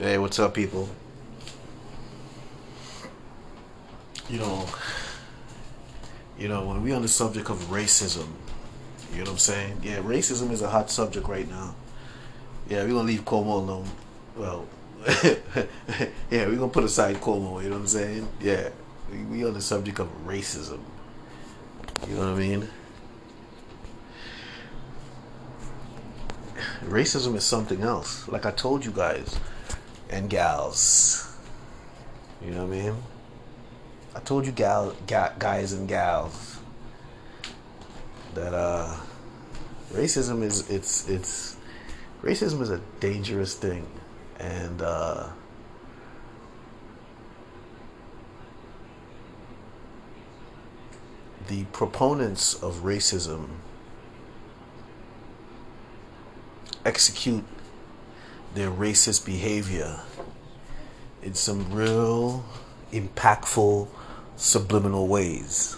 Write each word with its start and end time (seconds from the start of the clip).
Hey, 0.00 0.16
what's 0.16 0.38
up, 0.38 0.54
people? 0.54 0.88
You 4.30 4.38
know, 4.38 4.66
you 6.38 6.48
know, 6.48 6.66
when 6.66 6.82
we 6.82 6.92
on 6.92 7.02
the 7.02 7.08
subject 7.08 7.50
of 7.50 7.58
racism, 7.64 8.26
you 9.12 9.18
know 9.18 9.24
what 9.24 9.32
I'm 9.32 9.38
saying? 9.38 9.80
Yeah, 9.82 9.98
racism 9.98 10.52
is 10.52 10.62
a 10.62 10.70
hot 10.70 10.90
subject 10.90 11.28
right 11.28 11.46
now. 11.46 11.74
Yeah, 12.70 12.84
we're 12.84 12.94
gonna 12.94 13.08
leave 13.08 13.26
Cuomo 13.26 13.56
alone. 13.56 13.90
Well, 14.36 14.66
yeah, 15.22 16.46
we're 16.46 16.56
gonna 16.56 16.68
put 16.68 16.84
aside 16.84 17.16
Cuomo. 17.16 17.62
You 17.62 17.68
know 17.68 17.74
what 17.74 17.82
I'm 17.82 17.86
saying? 17.86 18.26
Yeah, 18.40 18.70
we, 19.12 19.18
we 19.24 19.44
on 19.44 19.52
the 19.52 19.60
subject 19.60 19.98
of 19.98 20.08
racism. 20.26 20.80
You 22.08 22.14
know 22.14 22.20
what 22.20 22.28
I 22.28 22.34
mean? 22.36 22.68
Racism 26.84 27.36
is 27.36 27.44
something 27.44 27.82
else. 27.82 28.26
Like 28.28 28.46
I 28.46 28.50
told 28.50 28.86
you 28.86 28.92
guys 28.92 29.38
and 30.10 30.28
gals. 30.28 31.34
You 32.44 32.50
know 32.50 32.66
what 32.66 32.76
I 32.76 32.82
mean? 32.82 32.96
I 34.14 34.20
told 34.20 34.44
you 34.44 34.52
gal, 34.52 34.94
ga, 35.06 35.30
guys 35.38 35.72
and 35.72 35.88
gals 35.88 36.58
that 38.34 38.54
uh 38.54 38.96
racism 39.92 40.42
is 40.42 40.68
it's 40.70 41.08
it's 41.08 41.56
racism 42.22 42.60
is 42.60 42.70
a 42.70 42.80
dangerous 43.00 43.54
thing 43.54 43.86
and 44.38 44.82
uh 44.82 45.28
the 51.48 51.64
proponents 51.72 52.54
of 52.62 52.82
racism 52.82 53.48
execute 56.84 57.44
their 58.54 58.70
racist 58.70 59.24
behavior 59.24 60.00
in 61.22 61.34
some 61.34 61.72
real 61.72 62.44
impactful 62.92 63.88
subliminal 64.36 65.06
ways. 65.06 65.76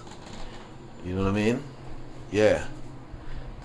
You 1.05 1.15
know 1.15 1.23
what 1.25 1.31
I 1.31 1.33
mean? 1.33 1.63
Yeah. 2.31 2.67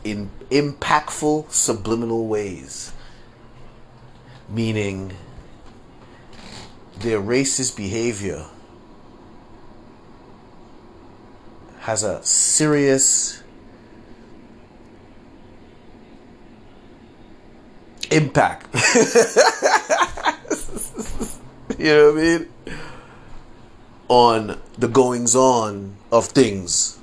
In 0.03 0.29
impactful 0.49 1.51
subliminal 1.51 2.27
ways. 2.27 2.93
Meaning 4.49 5.13
their 6.99 7.19
racist 7.19 7.75
behavior 7.77 8.45
has 11.79 12.03
a 12.03 12.23
serious 12.23 13.43
impact. 18.11 18.67
you 21.77 21.85
know 21.85 22.11
what 22.11 22.19
I 22.19 22.21
mean? 22.21 22.49
On 24.07 24.59
the 24.77 24.87
goings 24.87 25.35
on 25.35 25.95
of 26.11 26.25
things. 26.27 26.97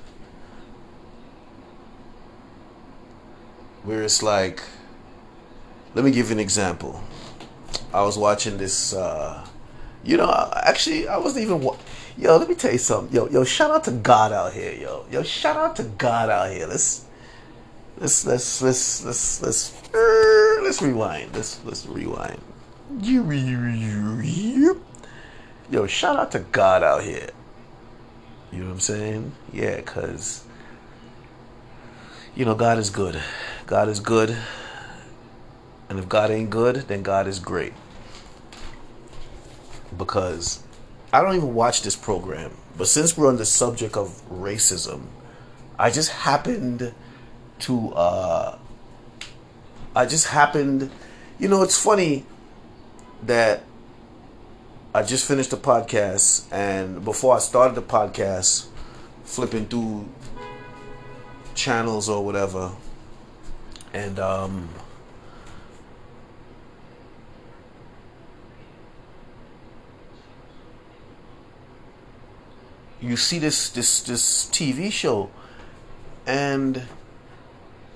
Where 3.83 4.01
it's 4.01 4.23
like, 4.23 4.63
let 5.93 6.03
me 6.03 6.11
give 6.11 6.27
you 6.27 6.33
an 6.33 6.39
example. 6.39 7.01
I 7.93 8.01
was 8.01 8.17
watching 8.17 8.57
this, 8.57 8.93
uh, 8.93 9.47
you 10.03 10.17
know, 10.17 10.51
actually, 10.53 11.07
I 11.07 11.17
wasn't 11.17 11.43
even. 11.43 11.61
Wa- 11.61 11.77
yo, 12.17 12.37
let 12.37 12.49
me 12.49 12.55
tell 12.55 12.71
you 12.71 12.77
something. 12.77 13.15
Yo, 13.15 13.29
yo, 13.29 13.43
shout 13.43 13.71
out 13.71 13.83
to 13.85 13.91
God 13.91 14.33
out 14.33 14.53
here, 14.53 14.73
yo. 14.73 15.05
Yo, 15.11 15.23
shout 15.23 15.55
out 15.55 15.75
to 15.77 15.83
God 15.83 16.29
out 16.29 16.51
here. 16.51 16.67
Let's, 16.67 17.04
let's, 17.97 18.25
let's, 18.25 18.61
let's, 18.61 19.05
let's, 19.05 19.41
let's, 19.41 19.83
uh, 19.93 20.61
let's 20.63 20.81
rewind. 20.81 21.33
Let's, 21.33 21.63
let's 21.63 21.85
rewind. 21.85 22.39
Yo, 25.71 25.87
shout 25.87 26.17
out 26.17 26.31
to 26.31 26.39
God 26.39 26.83
out 26.83 27.03
here. 27.03 27.29
You 28.51 28.59
know 28.59 28.65
what 28.65 28.73
I'm 28.73 28.79
saying? 28.79 29.31
Yeah, 29.51 29.77
because, 29.77 30.45
you 32.35 32.45
know, 32.45 32.55
God 32.55 32.77
is 32.77 32.89
good. 32.89 33.21
God 33.65 33.89
is 33.89 33.99
good. 33.99 34.37
And 35.89 35.99
if 35.99 36.07
God 36.07 36.31
ain't 36.31 36.49
good, 36.49 36.75
then 36.87 37.03
God 37.03 37.27
is 37.27 37.39
great. 37.39 37.73
Because 39.97 40.63
I 41.11 41.21
don't 41.21 41.35
even 41.35 41.53
watch 41.53 41.81
this 41.81 41.95
program, 41.95 42.51
but 42.77 42.87
since 42.87 43.17
we're 43.17 43.27
on 43.27 43.37
the 43.37 43.45
subject 43.45 43.95
of 43.95 44.21
racism, 44.29 45.03
I 45.79 45.89
just 45.89 46.11
happened 46.11 46.93
to, 47.59 47.91
uh, 47.93 48.57
I 49.95 50.05
just 50.05 50.27
happened, 50.27 50.91
you 51.39 51.47
know, 51.47 51.61
it's 51.63 51.81
funny 51.81 52.25
that 53.23 53.63
I 54.93 55.03
just 55.03 55.27
finished 55.27 55.51
the 55.51 55.57
podcast, 55.57 56.45
and 56.53 57.03
before 57.03 57.35
I 57.35 57.39
started 57.39 57.75
the 57.75 57.81
podcast, 57.81 58.67
flipping 59.25 59.65
through 59.65 60.07
channels 61.53 62.07
or 62.07 62.23
whatever, 62.23 62.71
and 63.93 64.19
um, 64.19 64.69
you 73.01 73.17
see 73.17 73.39
this 73.39 73.69
this 73.69 74.01
this 74.01 74.45
TV 74.45 74.91
show, 74.91 75.29
and 76.25 76.83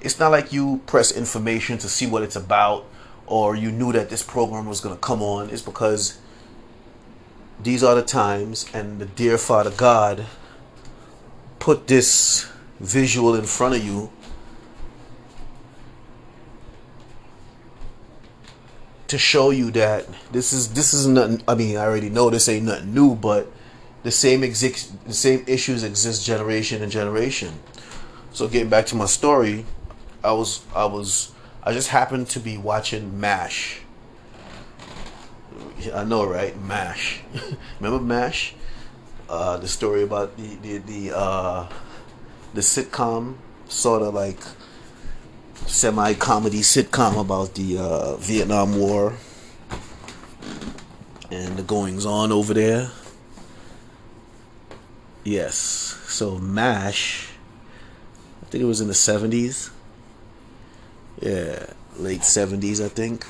it's 0.01 0.19
not 0.19 0.31
like 0.31 0.53
you 0.53 0.81
press 0.85 1.11
information 1.11 1.77
to 1.79 1.89
see 1.89 2.07
what 2.07 2.23
it's 2.23 2.35
about, 2.35 2.85
or 3.25 3.55
you 3.55 3.71
knew 3.71 3.91
that 3.93 4.09
this 4.09 4.23
program 4.23 4.65
was 4.65 4.81
gonna 4.81 4.97
come 4.97 5.21
on. 5.21 5.49
It's 5.49 5.61
because 5.61 6.19
these 7.61 7.83
are 7.83 7.95
the 7.95 8.03
times, 8.03 8.65
and 8.73 8.99
the 8.99 9.05
dear 9.05 9.37
Father 9.37 9.71
God 9.71 10.25
put 11.59 11.87
this 11.87 12.49
visual 12.79 13.35
in 13.35 13.43
front 13.43 13.75
of 13.75 13.83
you 13.83 14.09
to 19.09 19.17
show 19.17 19.49
you 19.49 19.71
that 19.71 20.05
this 20.31 20.53
is 20.53 20.73
this 20.73 20.93
is 20.93 21.07
nothing. 21.07 21.41
I 21.47 21.55
mean, 21.55 21.75
I 21.77 21.81
already 21.81 22.09
know 22.09 22.29
this 22.29 22.47
ain't 22.47 22.65
nothing 22.65 22.93
new, 22.93 23.15
but 23.15 23.51
the 24.03 24.11
same 24.11 24.43
exist 24.43 25.05
the 25.05 25.13
same 25.13 25.43
issues 25.47 25.83
exist 25.83 26.25
generation 26.25 26.81
and 26.81 26.91
generation. 26.91 27.59
So 28.31 28.47
getting 28.47 28.69
back 28.69 28.85
to 28.87 28.95
my 28.95 29.07
story, 29.07 29.65
I 30.23 30.31
was 30.33 30.65
I 30.75 30.85
was 30.85 31.31
I 31.63 31.73
just 31.73 31.89
happened 31.89 32.29
to 32.29 32.39
be 32.39 32.57
watching 32.57 33.19
MASH. 33.19 33.81
I 35.93 36.03
know, 36.03 36.25
right? 36.25 36.59
MASH. 36.61 37.21
Remember 37.79 38.03
MASH? 38.03 38.53
Uh, 39.29 39.57
the 39.57 39.67
story 39.67 40.03
about 40.03 40.35
the 40.37 40.55
the 40.55 40.77
the 40.79 41.17
uh, 41.17 41.69
the 42.53 42.61
sitcom, 42.61 43.35
sort 43.67 44.01
of 44.01 44.13
like 44.13 44.39
semi 45.67 46.13
comedy 46.15 46.61
sitcom 46.61 47.19
about 47.19 47.55
the 47.55 47.77
uh, 47.77 48.15
Vietnam 48.17 48.77
War 48.77 49.13
and 51.31 51.57
the 51.57 51.63
goings 51.63 52.05
on 52.05 52.31
over 52.31 52.53
there. 52.53 52.91
Yes. 55.23 55.55
So 56.07 56.39
MASH, 56.39 57.29
I 58.41 58.45
think 58.47 58.63
it 58.63 58.67
was 58.67 58.81
in 58.81 58.87
the 58.87 58.93
70s. 58.93 59.69
Yeah, 61.21 61.65
late 61.97 62.21
70s, 62.21 62.83
I 62.83 62.87
think. 62.87 63.25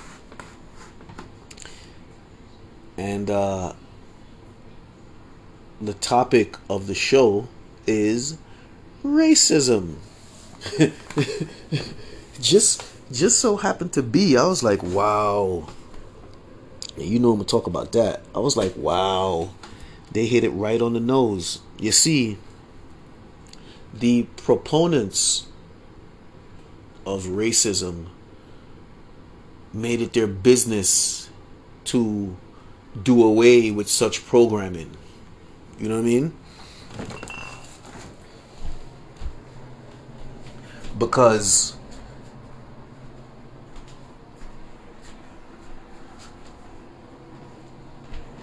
And 2.98 3.30
uh, 3.30 3.74
the 5.82 5.94
topic 5.94 6.58
of 6.70 6.88
the 6.88 6.94
show 6.94 7.48
is 7.88 8.38
racism. 9.04 9.96
just 12.42 12.84
just 13.12 13.40
so 13.40 13.58
happened 13.58 13.94
to 13.94 14.04
be, 14.04 14.38
I 14.38 14.46
was 14.46 14.62
like, 14.62 14.84
wow. 14.84 15.68
You 16.98 17.20
know 17.20 17.32
I'm 17.32 17.38
gonna 17.38 17.46
talk 17.46 17.66
about 17.66 17.94
that. 17.94 18.22
I 18.36 18.40
was 18.40 18.58
like, 18.58 18.76
wow. 18.76 19.50
They 20.12 20.26
hit 20.26 20.44
it 20.44 20.50
right 20.50 20.82
on 20.82 20.94
the 20.94 21.00
nose. 21.00 21.62
You 21.80 21.92
see, 21.92 22.38
the 23.94 24.24
proponents 24.38 25.48
of 27.06 27.24
racism 27.26 28.08
made 29.74 30.02
it 30.02 30.14
their 30.14 30.28
business 30.28 31.30
to 31.86 32.36
do 33.02 33.24
away 33.24 33.72
with 33.72 33.90
such 33.90 34.26
programming. 34.26 34.96
You 35.80 35.90
know 35.90 35.96
what 35.96 36.02
I 36.02 36.06
mean? 36.06 36.34
Because 40.98 41.76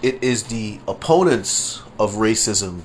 it 0.01 0.23
is 0.23 0.43
the 0.43 0.79
opponents 0.87 1.81
of 1.99 2.15
racism 2.15 2.81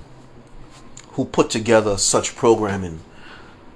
who 1.13 1.25
put 1.25 1.51
together 1.51 1.97
such 1.97 2.35
programming 2.35 3.01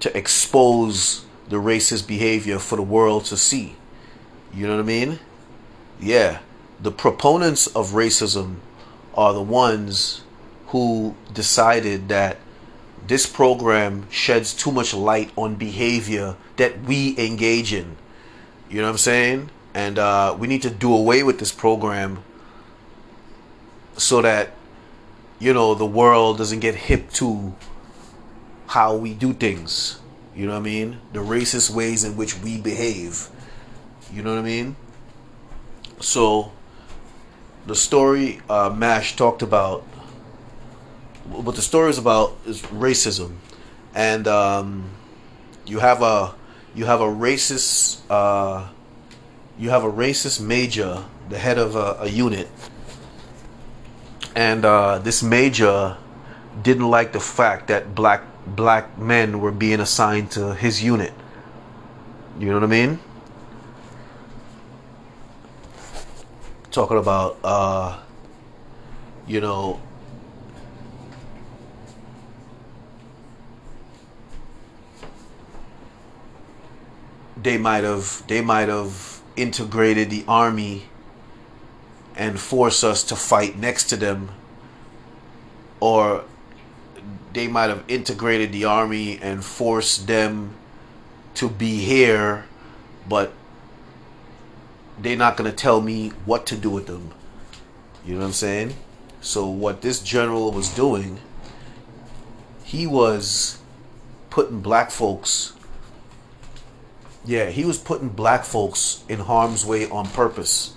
to 0.01 0.17
expose 0.17 1.26
the 1.49 1.57
racist 1.57 2.07
behavior 2.07 2.59
for 2.59 2.77
the 2.77 2.83
world 2.83 3.25
to 3.27 3.37
see. 3.37 3.77
You 4.53 4.67
know 4.67 4.75
what 4.77 4.83
I 4.83 4.87
mean? 4.87 5.19
Yeah. 6.01 6.41
the 6.81 6.91
proponents 6.91 7.67
of 7.69 7.93
racism 7.93 8.57
are 9.15 9.33
the 9.33 9.43
ones 9.43 10.23
who 10.69 11.15
decided 11.33 12.09
that 12.09 12.37
this 13.07 13.25
program 13.27 14.07
sheds 14.11 14.53
too 14.53 14.73
much 14.73 14.93
light 14.93 15.31
on 15.37 15.55
behavior 15.55 16.37
that 16.57 16.83
we 16.83 17.17
engage 17.19 17.73
in. 17.73 17.97
You 18.69 18.79
know 18.79 18.85
what 18.89 18.93
I'm 18.93 18.99
saying? 18.99 19.51
And 19.75 19.99
uh, 19.99 20.37
we 20.39 20.49
need 20.49 20.63
to 20.63 20.71
do 20.71 20.95
away 20.95 21.23
with 21.23 21.39
this 21.39 21.53
program 21.53 22.25
so 23.97 24.21
that, 24.23 24.51
you 25.39 25.55
know, 25.55 25.75
the 25.75 25.87
world 25.87 26.39
doesn't 26.39 26.61
get 26.61 26.75
hip 26.75 27.11
to 27.13 27.55
how 28.67 28.97
we 28.97 29.15
do 29.15 29.33
things. 29.33 30.01
You 30.37 30.47
know 30.47 30.53
what 30.53 30.59
I 30.59 30.63
mean? 30.63 30.99
The 31.15 31.21
racist 31.21 31.71
ways 31.71 32.05
in 32.05 32.17
which 32.17 32.39
we 32.39 32.61
behave. 32.61 33.31
You 34.13 34.23
know 34.23 34.35
what 34.35 34.41
I 34.41 34.43
mean? 34.43 34.77
So, 36.01 36.53
the 37.67 37.75
story 37.75 38.43
uh, 38.51 38.69
Mash 38.77 39.17
talked 39.17 39.41
about, 39.41 39.81
what 41.25 41.57
the 41.57 41.63
story 41.63 41.89
is 41.89 41.97
about 41.97 42.37
is 42.45 42.61
racism, 42.63 43.37
and 43.95 44.29
um, 44.29 44.91
you 45.65 45.79
have 45.79 46.03
a 46.03 46.35
you 46.75 46.85
have 46.85 47.01
a 47.01 47.07
racist 47.07 48.03
uh, 48.11 48.69
you 49.59 49.71
have 49.71 49.85
a 49.85 49.91
racist 49.91 50.41
major, 50.41 51.03
the 51.31 51.39
head 51.39 51.59
of 51.59 51.75
a, 51.75 51.97
a 52.03 52.09
unit, 52.09 52.49
and 54.37 54.65
uh, 54.67 54.99
this 54.99 55.23
major 55.23 55.97
didn't 56.63 56.89
like 56.89 57.13
the 57.13 57.21
fact 57.21 57.69
that 57.69 57.95
black 57.95 58.23
black 58.47 58.97
men 58.99 59.41
were 59.41 59.53
being 59.53 59.81
assigned 59.81 60.31
to 60.33 60.55
his 60.55 60.83
unit. 60.83 61.13
You 62.39 62.49
know 62.49 62.55
what 62.55 62.65
I 62.65 62.67
mean? 62.67 62.99
Talking 66.71 66.99
about, 66.99 67.39
uh, 67.43 67.99
you 69.27 69.41
know, 69.41 69.81
they 77.43 77.57
might 77.57 77.85
have 77.85 78.23
they 78.27 78.41
might 78.41 78.69
have 78.69 79.21
integrated 79.37 80.11
the 80.11 80.25
army 80.27 80.85
and 82.17 82.41
force 82.41 82.83
us 82.83 83.05
to 83.05 83.15
fight 83.17 83.57
next 83.57 83.85
to 83.85 83.97
them 83.97 84.31
or 85.81 86.25
they 87.37 87.47
might 87.47 87.69
have 87.69 87.85
integrated 87.87 88.51
the 88.51 88.65
army 88.65 89.19
and 89.21 89.45
forced 89.45 90.07
them 90.07 90.55
to 91.35 91.51
be 91.51 91.81
here, 91.85 92.47
but 93.07 93.31
they're 94.99 95.19
not 95.19 95.37
going 95.37 95.49
to 95.49 95.55
tell 95.55 95.83
me 95.83 96.09
what 96.25 96.47
to 96.47 96.57
do 96.57 96.71
with 96.71 96.87
them. 96.87 97.13
You 98.07 98.15
know 98.15 98.21
what 98.21 98.29
I'm 98.29 98.33
saying? 98.33 98.75
So, 99.21 99.47
what 99.47 99.83
this 99.83 100.01
general 100.01 100.51
was 100.51 100.71
doing, 100.71 101.21
he 102.65 102.87
was 102.87 103.59
putting 104.31 104.61
black 104.61 104.91
folks, 104.91 105.53
yeah, 107.27 107.51
he 107.51 107.67
was 107.67 107.77
putting 107.77 108.09
black 108.09 108.47
folks 108.47 109.05
in 109.11 109.21
harm's 109.21 109.67
way 109.67 109.87
on 109.91 110.07
purpose. 110.07 110.75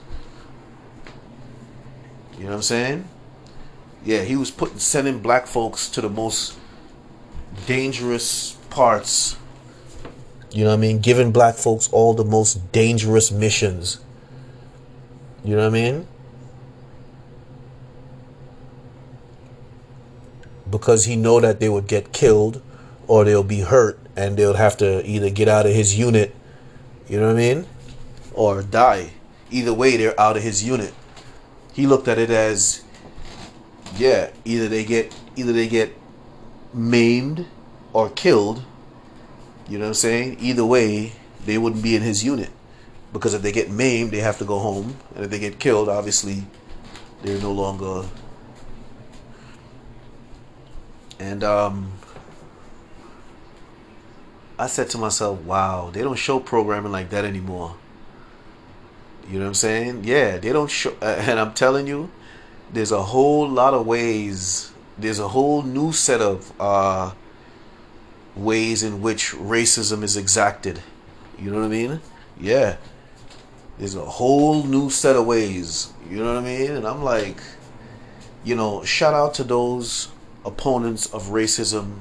You 2.34 2.44
know 2.44 2.50
what 2.50 2.56
I'm 2.56 2.62
saying? 2.64 3.08
Yeah, 4.06 4.24
he 4.24 4.36
was 4.36 4.52
putting 4.52 4.80
sending 4.80 5.20
black 5.20 5.48
folks 5.48 5.90
to 5.90 6.02
the 6.02 6.10
most 6.10 6.58
dangerous 7.66 8.58
parts. 8.70 9.38
You 10.52 10.64
know 10.64 10.72
what 10.72 10.78
I 10.78 10.82
mean? 10.82 11.00
Giving 11.00 11.32
black 11.32 11.56
folks 11.56 11.90
all 11.92 12.14
the 12.14 12.26
most 12.26 12.72
dangerous 12.72 13.32
missions. 13.32 14.00
You 15.44 15.56
know 15.56 15.64
what 15.64 15.68
I 15.68 15.82
mean? 15.82 16.08
Because 20.70 21.06
he 21.06 21.16
know 21.16 21.40
that 21.40 21.60
they 21.60 21.70
would 21.70 21.88
get 21.88 22.14
killed 22.14 22.62
or 23.08 23.24
they'll 23.26 23.44
be 23.44 23.62
hurt 23.62 24.00
and 24.16 24.38
they'll 24.38 24.56
have 24.56 24.78
to 24.78 25.06
either 25.06 25.30
get 25.30 25.48
out 25.48 25.66
of 25.66 25.74
his 25.74 25.98
unit, 25.98 26.36
you 27.08 27.20
know 27.20 27.28
what 27.28 27.36
I 27.36 27.40
mean? 27.40 27.66
Or 28.34 28.62
die. 28.62 29.12
Either 29.50 29.74
way, 29.74 29.98
they're 29.98 30.20
out 30.20 30.38
of 30.38 30.44
his 30.44 30.64
unit. 30.64 30.94
He 31.74 31.88
looked 31.88 32.08
at 32.08 32.20
it 32.20 32.30
as 32.30 32.84
yeah, 33.98 34.32
either 34.46 34.68
they 34.68 34.84
get 34.84 35.16
either 35.36 35.54
they 35.54 35.68
get 35.68 35.96
maimed 36.74 37.46
or 37.94 38.10
killed. 38.10 38.64
You 39.68 39.78
know 39.78 39.86
what 39.86 39.90
I'm 39.90 39.94
saying? 39.96 40.38
Either 40.40 40.66
way, 40.66 41.14
they 41.46 41.58
wouldn't 41.58 41.84
be 41.84 41.96
in 41.96 42.02
his 42.02 42.24
unit 42.24 42.50
because 43.14 43.34
if 43.34 43.42
they 43.42 43.52
get 43.52 43.70
maimed, 43.70 44.12
they 44.12 44.20
have 44.20 44.38
to 44.40 44.46
go 44.46 44.60
home, 44.60 44.96
and 45.16 45.26
if 45.26 45.32
they 45.32 45.40
get 45.40 45.60
killed, 45.60 45.90
obviously, 45.90 46.44
they're 47.22 47.42
no 47.42 47.52
longer. 47.52 48.08
And 51.20 51.44
um, 51.44 51.94
I 54.58 54.68
said 54.68 54.90
to 54.92 54.98
myself, 54.98 55.40
"Wow, 55.42 55.90
they 55.92 56.02
don't 56.02 56.18
show 56.18 56.40
programming 56.40 56.92
like 56.92 57.10
that 57.10 57.26
anymore." 57.26 57.76
You 59.30 59.38
know 59.38 59.46
what 59.46 59.50
I'm 59.50 59.54
saying? 59.56 60.04
Yeah, 60.06 60.38
they 60.38 60.52
don't 60.52 60.72
show, 60.72 60.96
and 61.02 61.40
I'm 61.40 61.54
telling 61.54 61.88
you, 61.88 62.10
there's 62.72 62.92
a 62.92 63.02
whole 63.02 63.48
lot 63.48 63.74
of 63.74 63.86
ways 63.86 64.72
there's 65.00 65.20
a 65.20 65.30
whole 65.30 65.62
new 65.62 65.92
set 65.92 66.22
of 66.22 66.52
uh, 66.60 67.12
ways 68.36 68.84
in 68.84 69.02
which 69.02 69.32
racism 69.32 70.04
is 70.04 70.18
exacted. 70.18 70.82
You 71.38 71.52
know 71.52 71.60
what 71.60 71.66
i 71.66 71.70
mean? 71.70 72.02
Yeah. 72.40 72.78
There's 73.78 73.96
a 73.96 74.06
whole 74.06 74.64
new 74.64 74.90
set 74.90 75.16
of 75.16 75.26
ways. 75.26 75.94
You 76.10 76.18
know 76.18 76.34
what 76.34 76.44
i 76.44 76.46
mean? 76.46 76.72
And 76.72 76.86
i'm 76.86 77.04
like 77.04 77.38
you 78.44 78.56
know 78.56 78.84
shout 78.84 79.14
out 79.14 79.34
to 79.36 79.44
those 79.44 80.10
opponents 80.46 81.06
of 81.14 81.28
racism. 81.28 82.00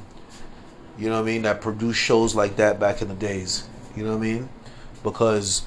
You 0.99 1.09
know 1.09 1.17
what 1.17 1.29
i 1.29 1.33
mean? 1.33 1.43
That 1.43 1.61
produced 1.61 2.01
shows 2.01 2.35
like 2.35 2.57
that 2.57 2.81
back 2.81 3.01
in 3.01 3.09
the 3.09 3.15
days. 3.15 3.69
You 3.97 4.05
know 4.05 4.11
what 4.11 4.19
i 4.19 4.33
mean? 4.33 4.49
Because 5.03 5.63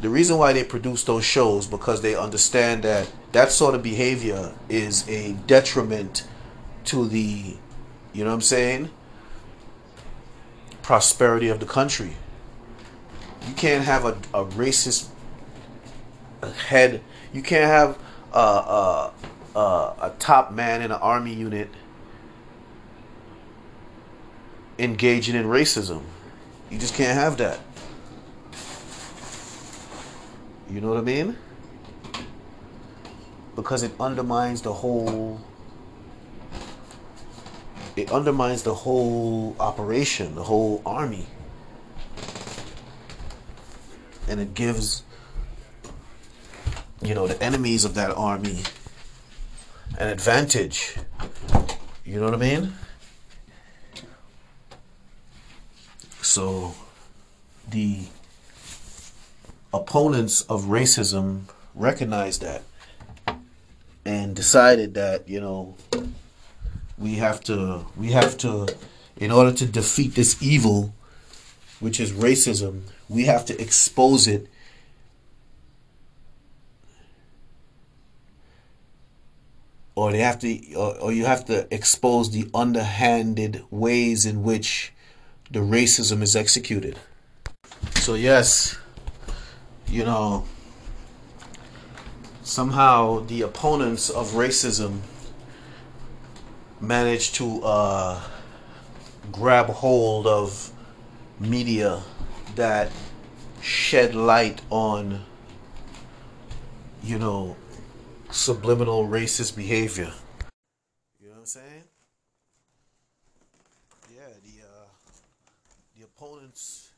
the 0.00 0.10
reason 0.10 0.36
why 0.36 0.52
they 0.52 0.64
produce 0.64 1.04
those 1.04 1.24
shows 1.24 1.66
because 1.66 2.02
they 2.02 2.14
understand 2.14 2.82
that 2.82 3.10
that 3.36 3.52
sort 3.52 3.74
of 3.74 3.82
behavior 3.82 4.54
is 4.70 5.06
a 5.10 5.34
detriment 5.46 6.26
to 6.86 7.06
the 7.06 7.54
you 8.14 8.24
know 8.24 8.30
what 8.30 8.36
I'm 8.36 8.40
saying 8.40 8.90
prosperity 10.80 11.48
of 11.48 11.60
the 11.60 11.66
country. 11.66 12.16
You 13.46 13.52
can't 13.52 13.84
have 13.84 14.06
a, 14.06 14.12
a 14.32 14.46
racist 14.46 15.08
head. 16.68 17.02
You 17.34 17.42
can't 17.42 17.66
have 17.66 17.98
a, 18.32 18.38
a, 18.38 19.12
a, 19.54 19.60
a 19.60 20.14
top 20.18 20.50
man 20.50 20.80
in 20.80 20.90
an 20.90 20.98
army 20.98 21.34
unit 21.34 21.68
engaging 24.78 25.34
in 25.34 25.44
racism. 25.44 26.00
You 26.70 26.78
just 26.78 26.94
can't 26.94 27.18
have 27.18 27.36
that. 27.36 27.60
You 30.70 30.80
know 30.80 30.88
what 30.88 30.96
I 30.96 31.02
mean? 31.02 31.36
Because 33.56 33.82
it 33.82 33.92
undermines 33.98 34.62
the 34.62 34.72
whole 34.72 35.40
it 37.96 38.12
undermines 38.12 38.62
the 38.62 38.74
whole 38.74 39.56
operation, 39.58 40.34
the 40.34 40.44
whole 40.44 40.82
army. 40.84 41.26
And 44.28 44.38
it 44.38 44.54
gives 44.54 45.02
you 47.00 47.14
know 47.14 47.26
the 47.26 47.42
enemies 47.42 47.84
of 47.84 47.94
that 47.94 48.10
army 48.10 48.62
an 49.98 50.08
advantage. 50.08 50.96
You 52.04 52.20
know 52.20 52.26
what 52.26 52.34
I 52.34 52.36
mean? 52.36 52.74
So 56.22 56.74
the 57.68 58.00
opponents 59.72 60.42
of 60.42 60.64
racism 60.64 61.42
recognize 61.74 62.38
that 62.40 62.62
and 64.06 64.36
decided 64.36 64.94
that 64.94 65.28
you 65.28 65.40
know 65.40 65.74
we 66.96 67.16
have 67.16 67.40
to 67.40 67.84
we 67.96 68.12
have 68.12 68.38
to 68.38 68.66
in 69.16 69.30
order 69.30 69.52
to 69.52 69.66
defeat 69.66 70.14
this 70.14 70.40
evil 70.42 70.94
which 71.80 71.98
is 72.00 72.12
racism 72.12 72.82
we 73.08 73.24
have 73.24 73.44
to 73.44 73.60
expose 73.60 74.26
it 74.28 74.46
or 79.96 80.12
they 80.12 80.20
have 80.20 80.38
to 80.38 80.74
or, 80.74 80.96
or 81.00 81.12
you 81.12 81.26
have 81.26 81.44
to 81.44 81.66
expose 81.74 82.30
the 82.30 82.48
underhanded 82.54 83.64
ways 83.70 84.24
in 84.24 84.42
which 84.42 84.92
the 85.50 85.60
racism 85.60 86.22
is 86.22 86.34
executed. 86.34 86.98
So 87.94 88.14
yes 88.14 88.78
you 89.88 90.04
know, 90.04 90.44
somehow 92.46 93.18
the 93.26 93.42
opponents 93.42 94.08
of 94.08 94.30
racism 94.30 95.00
managed 96.80 97.34
to 97.34 97.60
uh, 97.64 98.20
grab 99.32 99.66
hold 99.66 100.28
of 100.28 100.70
media 101.40 102.00
that 102.54 102.92
shed 103.60 104.14
light 104.14 104.62
on 104.70 105.24
you 107.02 107.18
know, 107.18 107.56
subliminal 108.30 109.08
racist 109.08 109.56
behavior. 109.56 110.12
You 111.20 111.28
know 111.28 111.34
what 111.34 111.40
I'm 111.40 111.46
saying? 111.46 111.84
Yeah, 114.14 114.28
the 114.44 114.64
uh, 114.64 114.86
the 115.96 116.04
opponents, 116.04 116.90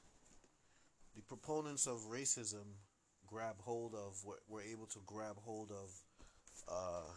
the 1.17 1.23
proponents 1.23 1.87
of 1.87 2.01
racism, 2.11 2.65
grab 3.29 3.57
hold 3.61 3.95
of 3.95 4.25
were 4.49 4.63
able 4.63 4.87
to 4.87 4.99
grab 5.07 5.37
hold 5.45 5.71
of 5.71 5.91
uh, 6.69 7.11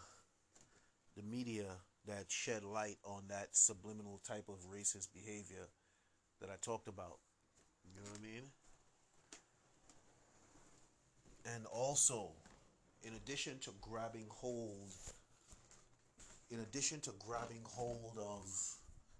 the 1.15 1.24
media 1.24 1.65
that 2.08 2.25
shed 2.30 2.63
light 2.63 2.98
on 3.06 3.24
that 3.30 3.50
subliminal 3.56 4.20
type 4.27 4.46
of 4.50 4.56
racist 4.74 5.13
behavior 5.13 5.68
that 6.39 6.50
I 6.50 6.56
talked 6.62 6.88
about. 6.88 7.20
You 7.86 8.01
know 8.01 8.10
what 8.10 8.20
I 8.20 8.24
mean? 8.24 8.44
And 11.56 11.65
also, 11.68 12.32
in 13.03 13.13
addition 13.15 13.60
to 13.60 13.72
grabbing 13.82 14.27
hold, 14.30 14.91
in 16.50 16.60
addition 16.60 17.00
to 17.01 17.12
grabbing 17.25 17.63
hold 17.63 18.18
of 18.18 18.50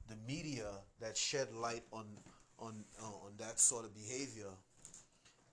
the 0.10 0.16
media 0.28 0.68
that 1.00 1.18
shed 1.18 1.48
light 1.54 1.84
on 1.92 2.06
on 2.60 2.84
uh, 3.02 3.26
on 3.26 3.34
that 3.38 3.60
sort 3.60 3.86
of 3.86 3.94
behavior, 3.96 4.52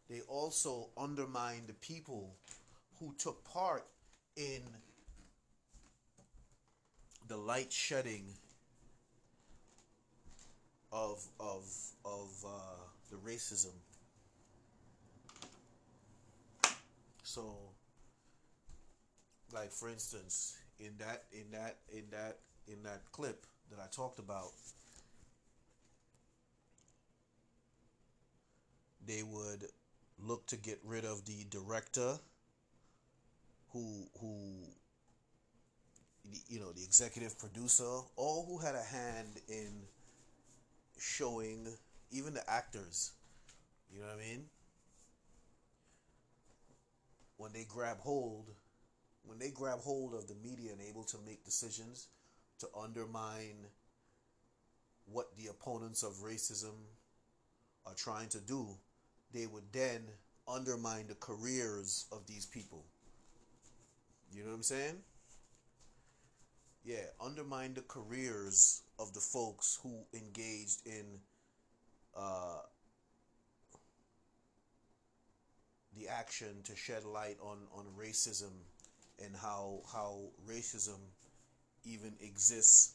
they 0.08 0.20
also 0.22 0.88
undermine 0.96 1.62
the 1.66 1.74
people 1.74 2.34
who 2.98 3.14
took 3.18 3.44
part 3.44 3.84
in 4.36 4.62
the 7.28 7.36
light 7.36 7.72
shedding 7.72 8.24
of 10.92 11.24
of 11.38 11.64
of 12.04 12.30
uh, 12.46 12.82
the 13.10 13.16
racism. 13.16 13.74
So, 17.22 17.54
like 19.52 19.70
for 19.70 19.88
instance, 19.90 20.56
in 20.80 20.92
that 20.98 21.24
in 21.32 21.50
that 21.52 21.76
in 21.92 22.04
that 22.10 22.38
in 22.66 22.82
that 22.84 23.02
clip 23.12 23.46
that 23.70 23.78
I 23.78 23.86
talked 23.94 24.18
about, 24.18 24.52
they 29.06 29.22
would 29.22 29.68
look 30.24 30.46
to 30.46 30.56
get 30.56 30.78
rid 30.84 31.04
of 31.04 31.24
the 31.24 31.46
director 31.50 32.18
who 33.72 34.08
who 34.20 34.34
you 36.48 36.58
know 36.60 36.72
the 36.72 36.82
executive 36.82 37.38
producer 37.38 38.00
all 38.16 38.44
who 38.46 38.58
had 38.58 38.74
a 38.74 38.82
hand 38.82 39.40
in 39.48 39.70
showing 40.98 41.66
even 42.10 42.34
the 42.34 42.50
actors 42.50 43.12
you 43.92 44.00
know 44.00 44.06
what 44.06 44.16
i 44.16 44.18
mean? 44.18 44.44
When 47.36 47.52
they 47.52 47.64
grab 47.68 47.98
hold 48.00 48.50
when 49.24 49.38
they 49.38 49.50
grab 49.50 49.78
hold 49.80 50.14
of 50.14 50.26
the 50.26 50.34
media 50.42 50.72
and 50.72 50.80
able 50.80 51.04
to 51.04 51.16
make 51.24 51.44
decisions 51.44 52.08
to 52.60 52.66
undermine 52.76 53.66
what 55.06 55.36
the 55.36 55.48
opponents 55.48 56.02
of 56.02 56.14
racism 56.14 56.74
are 57.86 57.94
trying 57.94 58.28
to 58.30 58.40
do 58.40 58.66
they 59.32 59.46
would 59.46 59.72
then 59.72 60.02
undermine 60.46 61.06
the 61.06 61.14
careers 61.16 62.06
of 62.12 62.26
these 62.26 62.46
people 62.46 62.84
you 64.32 64.42
know 64.42 64.50
what 64.50 64.56
i'm 64.56 64.62
saying 64.62 64.96
yeah, 66.88 67.04
undermine 67.20 67.74
the 67.74 67.82
careers 67.82 68.80
of 68.98 69.12
the 69.12 69.20
folks 69.20 69.78
who 69.82 69.92
engaged 70.14 70.86
in 70.86 71.04
uh, 72.16 72.60
the 75.94 76.08
action 76.08 76.62
to 76.64 76.74
shed 76.74 77.04
light 77.04 77.36
on, 77.42 77.58
on 77.76 77.84
racism 78.00 78.52
and 79.22 79.36
how 79.36 79.80
how 79.92 80.18
racism 80.48 80.98
even 81.84 82.14
exists 82.22 82.94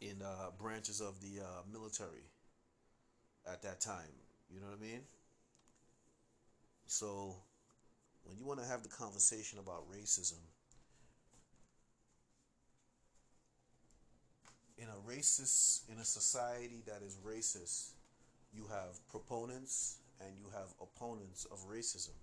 in 0.00 0.20
uh, 0.20 0.50
branches 0.58 1.00
of 1.00 1.20
the 1.20 1.42
uh, 1.42 1.62
military 1.72 2.24
at 3.46 3.62
that 3.62 3.80
time. 3.80 4.23
You 4.52 4.60
know 4.60 4.66
what 4.66 4.78
I 4.78 4.82
mean? 4.82 5.00
So 6.86 7.36
when 8.24 8.38
you 8.38 8.44
want 8.44 8.60
to 8.60 8.66
have 8.66 8.82
the 8.82 8.88
conversation 8.88 9.58
about 9.58 9.84
racism 9.90 10.38
in 14.78 14.86
a 14.88 15.10
racist 15.10 15.88
in 15.90 15.98
a 15.98 16.04
society 16.04 16.82
that 16.86 17.02
is 17.06 17.16
racist 17.26 17.92
you 18.52 18.64
have 18.70 19.06
proponents 19.08 19.98
and 20.20 20.30
you 20.38 20.46
have 20.52 20.68
opponents 20.80 21.46
of 21.50 21.58
racism 21.70 22.14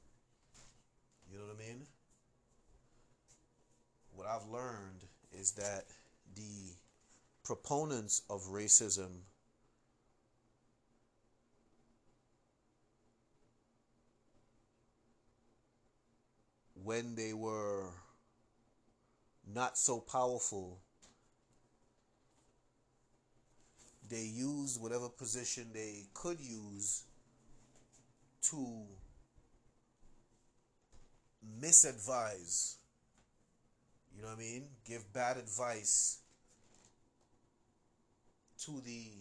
you 1.31 1.37
know 1.37 1.45
what 1.45 1.55
i 1.55 1.67
mean 1.67 1.85
what 4.15 4.27
i've 4.27 4.47
learned 4.47 5.05
is 5.39 5.51
that 5.51 5.85
the 6.35 6.73
proponents 7.43 8.21
of 8.29 8.41
racism 8.51 9.21
when 16.83 17.15
they 17.15 17.33
were 17.33 17.89
not 19.53 19.77
so 19.77 19.99
powerful 19.99 20.79
they 24.11 24.23
used 24.23 24.81
whatever 24.81 25.07
position 25.07 25.67
they 25.73 26.03
could 26.13 26.39
use 26.39 27.03
to 28.41 28.83
misadvise. 31.61 32.75
You 34.13 34.21
know 34.21 34.27
what 34.27 34.37
I 34.37 34.39
mean? 34.39 34.65
Give 34.85 35.01
bad 35.13 35.37
advice 35.37 36.19
to 38.65 38.81
the 38.83 39.11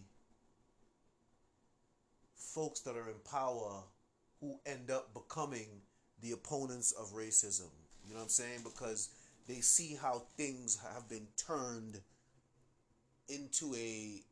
folks 2.35 2.81
that 2.81 2.97
are 2.97 3.09
in 3.09 3.21
power 3.31 3.85
who 4.41 4.59
end 4.67 4.91
up 4.91 5.15
becoming 5.15 5.69
the 6.23 6.33
opponents 6.33 6.93
of 6.93 7.13
racism. 7.13 7.71
You 8.07 8.15
know 8.15 8.19
what 8.19 8.25
I'm 8.25 8.29
saying? 8.29 8.61
Because 8.65 9.11
they 9.47 9.61
see 9.61 9.97
how 10.01 10.23
things 10.37 10.79
have 10.95 11.09
been 11.09 11.27
turned 11.37 12.01
into 13.29 13.75
a 13.75 14.23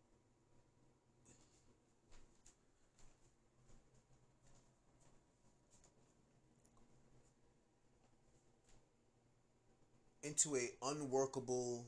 into 10.23 10.57
a 10.57 10.69
unworkable, 10.83 11.87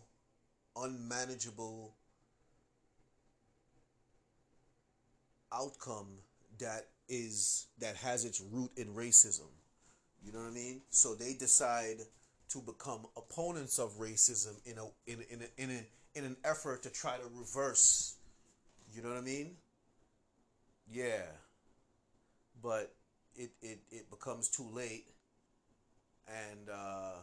unmanageable 0.76 1.94
outcome 5.52 6.06
that 6.58 6.86
is 7.08 7.66
that 7.78 7.96
has 7.96 8.24
its 8.24 8.40
root 8.40 8.70
in 8.76 8.94
racism. 8.94 9.48
You 10.24 10.32
know 10.32 10.40
what 10.40 10.48
I 10.48 10.54
mean? 10.54 10.82
So 10.90 11.14
they 11.14 11.34
decide 11.34 11.98
to 12.50 12.58
become 12.60 13.06
opponents 13.16 13.78
of 13.78 13.98
racism 13.98 14.54
in 14.66 14.78
a 14.78 14.84
in 15.10 15.24
in 15.30 15.42
a, 15.42 15.62
in, 15.62 15.70
a, 15.70 16.18
in 16.18 16.24
an 16.24 16.36
effort 16.44 16.82
to 16.82 16.90
try 16.90 17.16
to 17.16 17.24
reverse. 17.38 18.16
You 18.92 19.02
know 19.02 19.08
what 19.08 19.18
I 19.18 19.22
mean? 19.22 19.56
Yeah. 20.90 21.22
But 22.62 22.94
it 23.34 23.50
it, 23.62 23.80
it 23.90 24.10
becomes 24.10 24.48
too 24.48 24.68
late 24.72 25.06
and 26.28 26.68
uh 26.68 27.18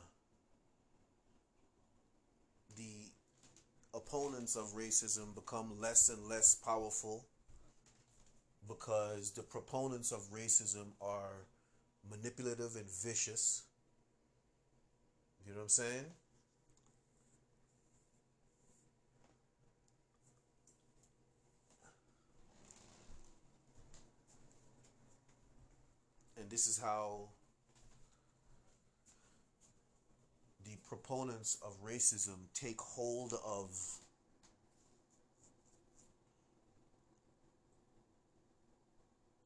the 2.78 3.12
opponents 3.94 4.56
of 4.56 4.74
racism 4.76 5.34
become 5.36 5.80
less 5.80 6.10
and 6.10 6.28
less 6.28 6.56
powerful 6.56 7.26
because 8.68 9.32
the 9.32 9.44
proponents 9.44 10.12
of 10.12 10.30
racism 10.32 10.88
are 11.02 11.48
manipulative 12.10 12.76
and 12.76 12.90
vicious. 12.90 13.64
You 15.46 15.54
know 15.54 15.60
what 15.60 15.64
I'm 15.64 15.70
saying? 15.70 16.06
And 26.40 26.50
this 26.50 26.68
is 26.68 26.80
how 26.80 27.30
the 30.66 30.76
proponents 30.88 31.58
of 31.66 31.84
racism 31.84 32.36
take 32.54 32.80
hold 32.80 33.34
of 33.46 33.70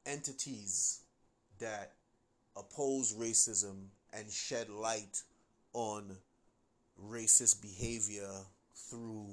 entities 0.06 1.02
that 1.60 1.94
oppose 2.56 3.14
racism 3.14 3.88
and 4.14 4.30
shed 4.30 4.70
light 4.70 5.22
on 5.74 6.18
racist 7.10 7.62
behavior 7.62 8.30
through 8.76 9.28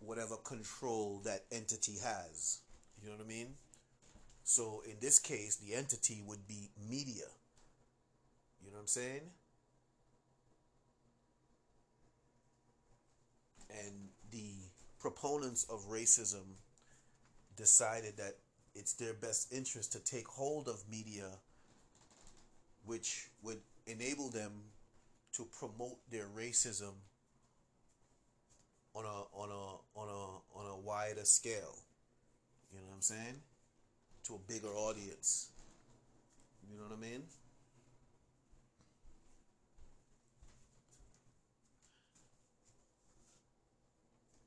whatever 0.00 0.36
control 0.36 1.20
that 1.24 1.44
entity 1.50 1.96
has. 2.02 2.60
You 3.02 3.08
know 3.08 3.16
what 3.16 3.24
I 3.24 3.28
mean? 3.28 3.54
So 4.44 4.82
in 4.84 4.96
this 5.00 5.18
case, 5.18 5.56
the 5.56 5.74
entity 5.74 6.22
would 6.26 6.46
be 6.46 6.70
media. 6.88 7.24
You 8.62 8.70
know 8.70 8.76
what 8.76 8.80
I'm 8.80 8.86
saying? 8.86 9.22
And 13.70 14.08
the 14.30 14.52
proponents 14.98 15.64
of 15.64 15.88
racism 15.88 16.44
decided 17.56 18.16
that 18.18 18.36
it's 18.74 18.92
their 18.94 19.14
best 19.14 19.52
interest 19.52 19.92
to 19.92 20.00
take 20.00 20.26
hold 20.26 20.68
of 20.68 20.82
media 20.90 21.26
which 22.86 23.28
would 23.42 23.60
enable 23.86 24.28
them 24.30 24.52
to 25.34 25.46
promote 25.58 25.98
their 26.10 26.26
racism 26.36 26.92
on 28.94 29.04
a 29.04 29.36
on 29.36 29.50
a 29.50 29.98
on 29.98 30.08
a 30.08 30.58
on 30.58 30.70
a 30.70 30.76
wider 30.80 31.24
scale. 31.24 31.78
You 32.72 32.78
know 32.78 32.86
what 32.86 32.96
I'm 32.96 33.02
saying? 33.02 33.40
To 34.24 34.34
a 34.34 34.52
bigger 34.52 34.68
audience. 34.68 35.48
You 36.70 36.78
know 36.78 36.84
what 36.84 36.96
I 36.96 37.00
mean? 37.00 37.22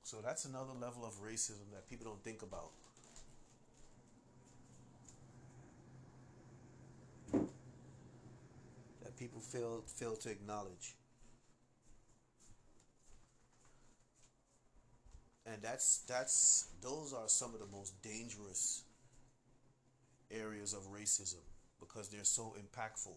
So 0.04 0.18
that's 0.24 0.46
another 0.46 0.72
level 0.80 1.06
of 1.06 1.22
racism 1.22 1.70
that 1.74 1.90
people 1.90 2.06
don't 2.06 2.24
think 2.24 2.42
about. 2.42 2.72
People 9.18 9.42
fail 9.42 9.84
fail 9.88 10.16
to 10.16 10.30
acknowledge. 10.30 10.96
And 15.46 15.62
that's 15.62 16.00
that's 16.08 16.68
those 16.82 17.14
are 17.14 17.28
some 17.28 17.54
of 17.54 17.60
the 17.60 17.76
most 17.76 18.02
dangerous 18.02 18.84
areas 20.30 20.74
of 20.74 20.92
racism 20.92 21.42
because 21.80 22.10
they're 22.10 22.24
so 22.24 22.56
impactful. 22.60 23.16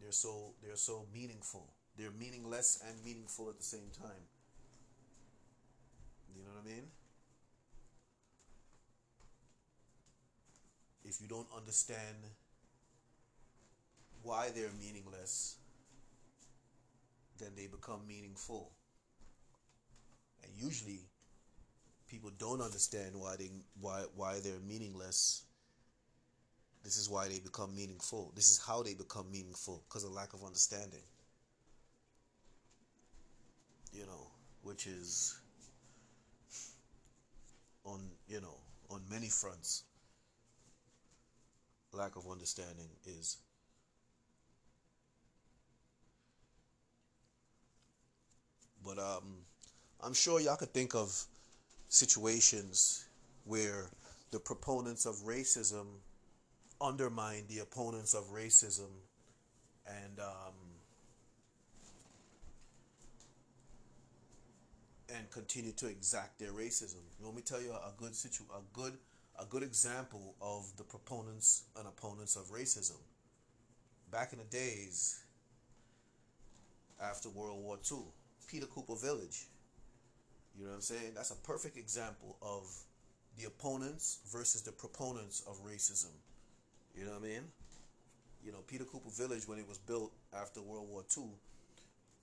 They're 0.00 0.12
so 0.12 0.54
they're 0.62 0.76
so 0.76 1.06
meaningful. 1.12 1.66
They're 1.96 2.12
meaningless 2.12 2.82
and 2.86 2.96
meaningful 3.04 3.48
at 3.48 3.58
the 3.58 3.64
same 3.64 3.90
time. 4.00 4.22
You 6.36 6.44
know 6.44 6.50
what 6.54 6.64
I 6.64 6.74
mean? 6.74 6.84
If 11.04 11.20
you 11.20 11.26
don't 11.26 11.48
understand 11.56 12.16
why 14.28 14.50
they're 14.54 14.68
meaningless, 14.78 15.56
then 17.38 17.48
they 17.56 17.66
become 17.66 18.00
meaningful. 18.06 18.70
And 20.42 20.52
usually 20.54 21.00
people 22.10 22.30
don't 22.38 22.60
understand 22.60 23.12
why 23.14 23.36
they 23.36 23.50
why 23.80 24.02
why 24.14 24.40
they're 24.44 24.60
meaningless. 24.68 25.44
This 26.84 26.98
is 26.98 27.08
why 27.08 27.28
they 27.28 27.38
become 27.38 27.74
meaningful. 27.74 28.32
This 28.36 28.50
is 28.50 28.58
how 28.58 28.82
they 28.82 28.92
become 28.92 29.30
meaningful 29.32 29.82
because 29.88 30.04
of 30.04 30.12
lack 30.12 30.34
of 30.34 30.44
understanding. 30.44 31.06
You 33.94 34.04
know, 34.04 34.26
which 34.62 34.86
is 34.86 35.38
on 37.84 38.10
you 38.28 38.42
know 38.42 38.58
on 38.90 39.00
many 39.10 39.28
fronts 39.28 39.84
lack 41.94 42.16
of 42.16 42.30
understanding 42.30 42.88
is 43.06 43.38
but 48.88 48.98
um 48.98 49.24
i'm 50.02 50.14
sure 50.14 50.40
y'all 50.40 50.56
could 50.56 50.72
think 50.72 50.94
of 50.94 51.24
situations 51.88 53.06
where 53.44 53.86
the 54.30 54.38
proponents 54.38 55.04
of 55.06 55.14
racism 55.16 55.86
undermine 56.80 57.44
the 57.48 57.58
opponents 57.58 58.14
of 58.14 58.24
racism 58.32 58.90
and 59.86 60.18
um 60.20 60.54
and 65.14 65.30
continue 65.30 65.72
to 65.72 65.86
exact 65.86 66.38
their 66.38 66.52
racism. 66.52 67.00
Let 67.22 67.34
me 67.34 67.42
tell 67.42 67.60
you 67.60 67.72
a 67.72 67.92
good 67.96 68.14
situ 68.14 68.44
a 68.54 68.60
good 68.78 68.92
a 69.40 69.44
good 69.44 69.62
example 69.62 70.34
of 70.40 70.66
the 70.76 70.82
proponents 70.82 71.62
and 71.76 71.86
opponents 71.86 72.36
of 72.36 72.50
racism. 72.50 72.98
Back 74.10 74.32
in 74.32 74.38
the 74.38 74.44
days 74.44 75.20
after 77.00 77.28
World 77.28 77.62
War 77.62 77.78
II, 77.90 77.98
Peter 78.48 78.66
Cooper 78.66 78.96
Village. 78.96 79.46
You 80.56 80.64
know 80.64 80.70
what 80.70 80.76
I'm 80.76 80.82
saying? 80.82 81.12
That's 81.14 81.30
a 81.30 81.36
perfect 81.36 81.76
example 81.76 82.36
of 82.42 82.64
the 83.38 83.46
opponents 83.46 84.18
versus 84.32 84.62
the 84.62 84.72
proponents 84.72 85.42
of 85.46 85.64
racism. 85.64 86.10
You 86.96 87.04
know 87.04 87.12
what 87.12 87.22
I 87.22 87.28
mean? 87.28 87.42
You 88.44 88.52
know, 88.52 88.58
Peter 88.66 88.84
Cooper 88.84 89.10
Village, 89.10 89.46
when 89.46 89.58
it 89.58 89.68
was 89.68 89.78
built 89.78 90.12
after 90.34 90.60
World 90.60 90.88
War 90.88 91.04
II, 91.16 91.24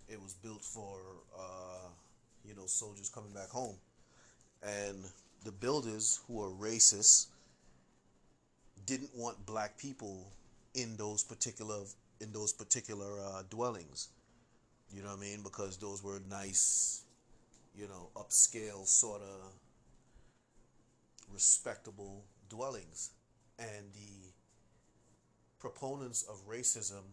it 0.10 0.22
was 0.22 0.34
built 0.34 0.64
for 0.64 1.00
uh, 1.38 1.88
you 2.48 2.56
know, 2.56 2.66
soldiers 2.66 3.10
coming 3.10 3.32
back 3.32 3.50
home. 3.50 3.76
And 4.64 4.98
the 5.44 5.52
builders 5.52 6.22
who 6.28 6.42
are 6.42 6.50
racist 6.50 7.28
didn't 8.86 9.12
want 9.16 9.46
black 9.46 9.78
people 9.78 10.28
in 10.74 10.96
those 10.98 11.24
particular 11.24 11.80
in 12.22 12.32
those 12.32 12.54
particular 12.54 13.20
uh, 13.22 13.44
dwellings. 13.50 14.10
You 14.94 15.02
know 15.02 15.10
what 15.10 15.18
I 15.18 15.22
mean? 15.22 15.44
Because 15.44 15.78
those 15.78 16.04
were 16.04 16.22
nice, 16.30 17.04
you 17.76 17.88
know, 17.88 18.10
upscale 18.16 18.88
sort 18.88 19.22
of 19.22 19.52
respectable 21.34 22.24
dwellings. 22.50 23.12
And 23.60 23.92
the 23.94 24.32
proponents 25.60 26.24
of 26.24 26.48
racism 26.48 27.04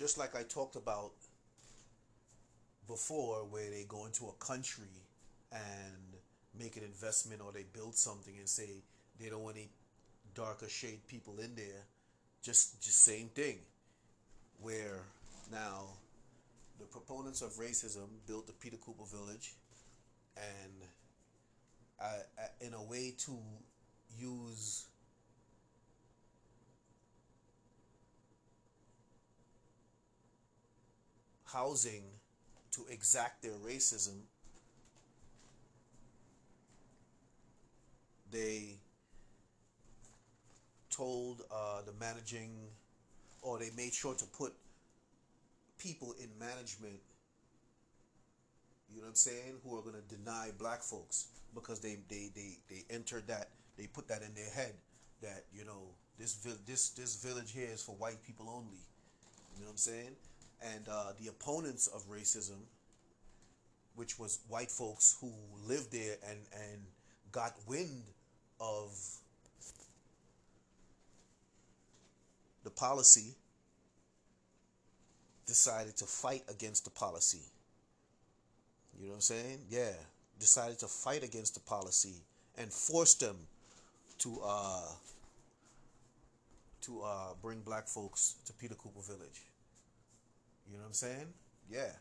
just 0.00 0.16
like 0.16 0.34
I 0.34 0.42
talked 0.44 0.76
about 0.76 1.12
before, 2.86 3.44
where 3.50 3.70
they 3.70 3.84
go 3.86 4.06
into 4.06 4.28
a 4.28 4.32
country 4.44 5.04
and 5.52 6.16
make 6.58 6.76
an 6.78 6.82
investment 6.84 7.42
or 7.44 7.52
they 7.52 7.64
build 7.72 7.94
something 7.94 8.34
and 8.38 8.48
say 8.48 8.82
they 9.20 9.28
don't 9.28 9.42
want 9.42 9.56
any 9.56 9.68
darker 10.34 10.68
shade 10.68 11.06
people 11.06 11.38
in 11.40 11.54
there. 11.54 11.86
Just, 12.42 12.82
just 12.82 13.02
same 13.02 13.28
thing. 13.28 13.58
Where 14.60 15.02
now 15.50 15.88
the 16.78 16.86
proponents 16.86 17.42
of 17.42 17.52
racism 17.52 18.08
built 18.26 18.46
the 18.46 18.52
Peter 18.52 18.76
Cooper 18.76 19.04
Village, 19.04 19.54
and 20.36 20.82
I, 22.00 22.04
I, 22.38 22.64
in 22.66 22.74
a 22.74 22.82
way 22.82 23.14
to 23.18 23.38
use 24.18 24.86
housing 31.44 32.04
to 32.72 32.86
exact 32.90 33.42
their 33.42 33.58
racism, 33.66 34.20
they 38.30 38.78
told 41.00 41.42
uh, 41.50 41.80
the 41.86 41.92
managing, 41.98 42.50
or 43.42 43.58
they 43.58 43.70
made 43.76 43.92
sure 43.92 44.14
to 44.14 44.26
put 44.26 44.52
people 45.78 46.14
in 46.22 46.28
management, 46.38 47.00
you 48.90 48.96
know 48.96 49.04
what 49.04 49.10
I'm 49.10 49.14
saying, 49.14 49.54
who 49.64 49.78
are 49.78 49.82
going 49.82 49.94
to 49.94 50.16
deny 50.16 50.50
black 50.58 50.82
folks 50.82 51.28
because 51.54 51.80
they, 51.80 51.98
they, 52.08 52.30
they, 52.34 52.58
they 52.68 52.84
entered 52.90 53.26
that, 53.28 53.48
they 53.78 53.86
put 53.86 54.08
that 54.08 54.22
in 54.22 54.34
their 54.34 54.50
head 54.50 54.74
that, 55.22 55.44
you 55.54 55.64
know, 55.64 55.88
this, 56.18 56.34
this, 56.66 56.90
this 56.90 57.16
village 57.16 57.52
here 57.52 57.68
is 57.72 57.82
for 57.82 57.92
white 57.92 58.22
people 58.26 58.46
only. 58.48 58.82
You 59.54 59.62
know 59.62 59.66
what 59.66 59.72
I'm 59.72 59.76
saying? 59.78 60.16
and 60.62 60.86
uh, 60.88 61.12
the 61.20 61.28
opponents 61.28 61.86
of 61.86 62.08
racism, 62.08 62.58
which 63.94 64.18
was 64.18 64.40
white 64.48 64.70
folks 64.70 65.16
who 65.20 65.32
lived 65.66 65.92
there 65.92 66.16
and, 66.28 66.38
and 66.52 66.80
got 67.32 67.54
wind 67.66 68.04
of 68.60 68.92
the 72.64 72.70
policy, 72.70 73.34
decided 75.46 75.96
to 75.96 76.04
fight 76.04 76.44
against 76.48 76.84
the 76.84 76.90
policy. 76.90 77.42
You 78.98 79.06
know 79.06 79.10
what 79.10 79.16
I'm 79.16 79.20
saying? 79.22 79.58
Yeah. 79.68 79.92
Decided 80.38 80.78
to 80.80 80.86
fight 80.86 81.24
against 81.24 81.54
the 81.54 81.60
policy 81.60 82.14
and 82.56 82.72
forced 82.72 83.20
them 83.20 83.36
to 84.18 84.40
uh, 84.44 84.92
to 86.82 87.02
uh, 87.02 87.34
bring 87.42 87.60
black 87.60 87.88
folks 87.88 88.36
to 88.46 88.52
Peter 88.52 88.74
Cooper 88.74 89.00
Village. 89.00 89.42
You 90.68 90.76
know 90.76 90.82
what 90.82 90.88
I'm 90.88 90.92
saying? 90.92 91.26
Yeah. 91.70 91.92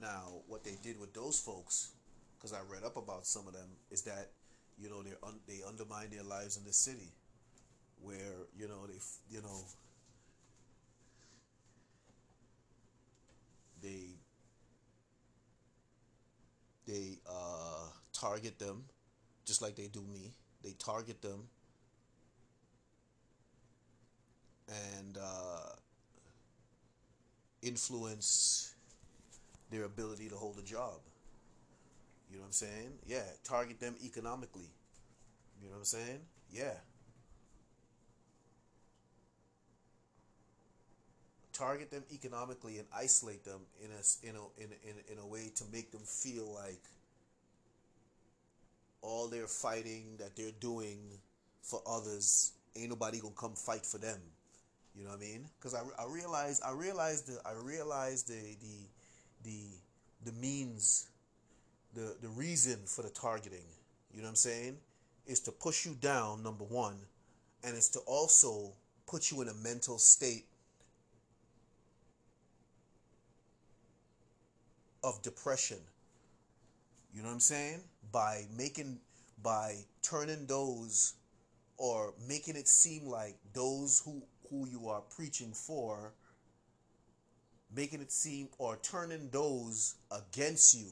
Now, 0.00 0.42
what 0.48 0.64
they 0.64 0.76
did 0.82 0.98
with 0.98 1.14
those 1.14 1.38
folks, 1.38 1.92
because 2.36 2.52
I 2.52 2.60
read 2.68 2.82
up 2.82 2.96
about 2.96 3.26
some 3.26 3.46
of 3.46 3.52
them, 3.52 3.68
is 3.90 4.02
that 4.02 4.30
you 4.78 4.88
know 4.88 5.02
they 5.02 5.12
un- 5.22 5.40
they 5.46 5.60
undermine 5.66 6.10
their 6.10 6.24
lives 6.24 6.56
in 6.56 6.64
the 6.64 6.72
city, 6.72 7.12
where 8.02 8.48
you 8.58 8.68
know 8.68 8.86
they 8.86 8.98
you 9.30 9.42
know 9.42 9.64
they 13.82 14.16
they 16.86 17.18
uh, 17.28 17.88
target 18.12 18.58
them, 18.58 18.84
just 19.44 19.62
like 19.62 19.76
they 19.76 19.88
do 19.88 20.02
me. 20.12 20.34
they 20.62 20.72
target 20.78 21.20
them 21.22 21.48
and 24.68 25.18
uh, 25.20 25.74
influence 27.62 28.74
their 29.70 29.84
ability 29.84 30.28
to 30.28 30.36
hold 30.36 30.58
a 30.58 30.62
job. 30.62 31.00
You 32.30 32.36
know 32.36 32.42
what 32.42 32.46
I'm 32.48 32.52
saying? 32.52 32.92
Yeah, 33.06 33.24
target 33.44 33.80
them 33.80 33.94
economically. 34.04 34.70
You 35.60 35.68
know 35.68 35.72
what 35.74 35.78
I'm 35.78 35.84
saying? 35.84 36.20
Yeah. 36.50 36.74
Target 41.52 41.90
them 41.90 42.04
economically 42.12 42.78
and 42.78 42.86
isolate 42.94 43.44
them 43.44 43.60
in 43.84 43.90
a 43.90 44.28
in 44.28 44.36
a 44.36 44.62
in 44.62 44.70
a, 44.70 45.12
in 45.12 45.18
a, 45.18 45.26
way 45.26 45.50
to 45.54 45.64
make 45.72 45.90
them 45.92 46.00
feel 46.00 46.52
like 46.54 46.82
all 49.02 49.28
their 49.28 49.46
fighting 49.46 50.16
that 50.18 50.34
they're 50.36 50.58
doing 50.60 50.98
for 51.62 51.82
others 51.86 52.52
ain't 52.74 52.88
nobody 52.88 53.20
gonna 53.20 53.34
come 53.36 53.54
fight 53.54 53.84
for 53.84 53.98
them 53.98 54.20
you 54.94 55.04
know 55.04 55.10
what 55.10 55.20
I 55.20 55.20
mean? 55.20 55.48
Because 55.58 55.74
I, 55.74 55.80
I 55.98 56.06
realize 56.08 56.60
I 56.60 56.72
realize 56.72 57.22
the 57.22 57.40
I 57.46 57.52
realize 57.52 58.22
the 58.24 58.56
the 58.60 58.88
the 59.44 59.60
the 60.24 60.32
means 60.32 61.08
the 61.94 62.16
the 62.20 62.28
reason 62.28 62.80
for 62.84 63.02
the 63.02 63.10
targeting. 63.10 63.64
You 64.12 64.18
know 64.18 64.24
what 64.24 64.30
I'm 64.30 64.36
saying? 64.36 64.76
Is 65.26 65.40
to 65.40 65.52
push 65.52 65.86
you 65.86 65.96
down. 66.00 66.42
Number 66.42 66.64
one, 66.64 66.96
and 67.64 67.74
it's 67.74 67.88
to 67.90 68.00
also 68.00 68.72
put 69.06 69.30
you 69.30 69.40
in 69.40 69.48
a 69.48 69.54
mental 69.54 69.98
state 69.98 70.44
of 75.02 75.20
depression. 75.22 75.78
You 77.12 77.22
know 77.22 77.28
what 77.28 77.34
I'm 77.34 77.40
saying? 77.40 77.80
By 78.10 78.44
making 78.56 78.98
by 79.42 79.76
turning 80.02 80.46
those 80.46 81.14
or 81.76 82.14
making 82.28 82.56
it 82.56 82.68
seem 82.68 83.06
like 83.06 83.36
those 83.52 84.02
who 84.04 84.22
who 84.50 84.66
you 84.68 84.88
are 84.88 85.00
preaching 85.14 85.52
for 85.52 86.12
making 87.74 88.00
it 88.00 88.12
seem 88.12 88.48
or 88.58 88.76
turning 88.82 89.28
those 89.30 89.94
against 90.10 90.74
you. 90.74 90.86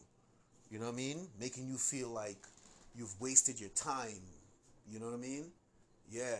You 0.70 0.78
know 0.78 0.86
what 0.86 0.94
i 0.94 0.96
mean? 0.96 1.28
Making 1.38 1.68
you 1.68 1.76
feel 1.76 2.08
like 2.08 2.38
you've 2.94 3.20
wasted 3.20 3.60
your 3.60 3.70
time. 3.70 4.22
You 4.88 4.98
know 4.98 5.06
what 5.06 5.14
i 5.14 5.18
mean? 5.18 5.46
Yeah 6.10 6.36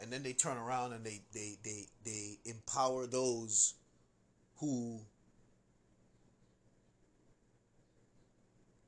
and 0.00 0.12
then 0.12 0.22
they 0.22 0.32
turn 0.32 0.56
around 0.56 0.92
and 0.92 1.04
they 1.04 1.20
they 1.32 1.58
they, 1.64 1.86
they 2.04 2.38
empower 2.44 3.06
those 3.06 3.74
who 4.58 5.00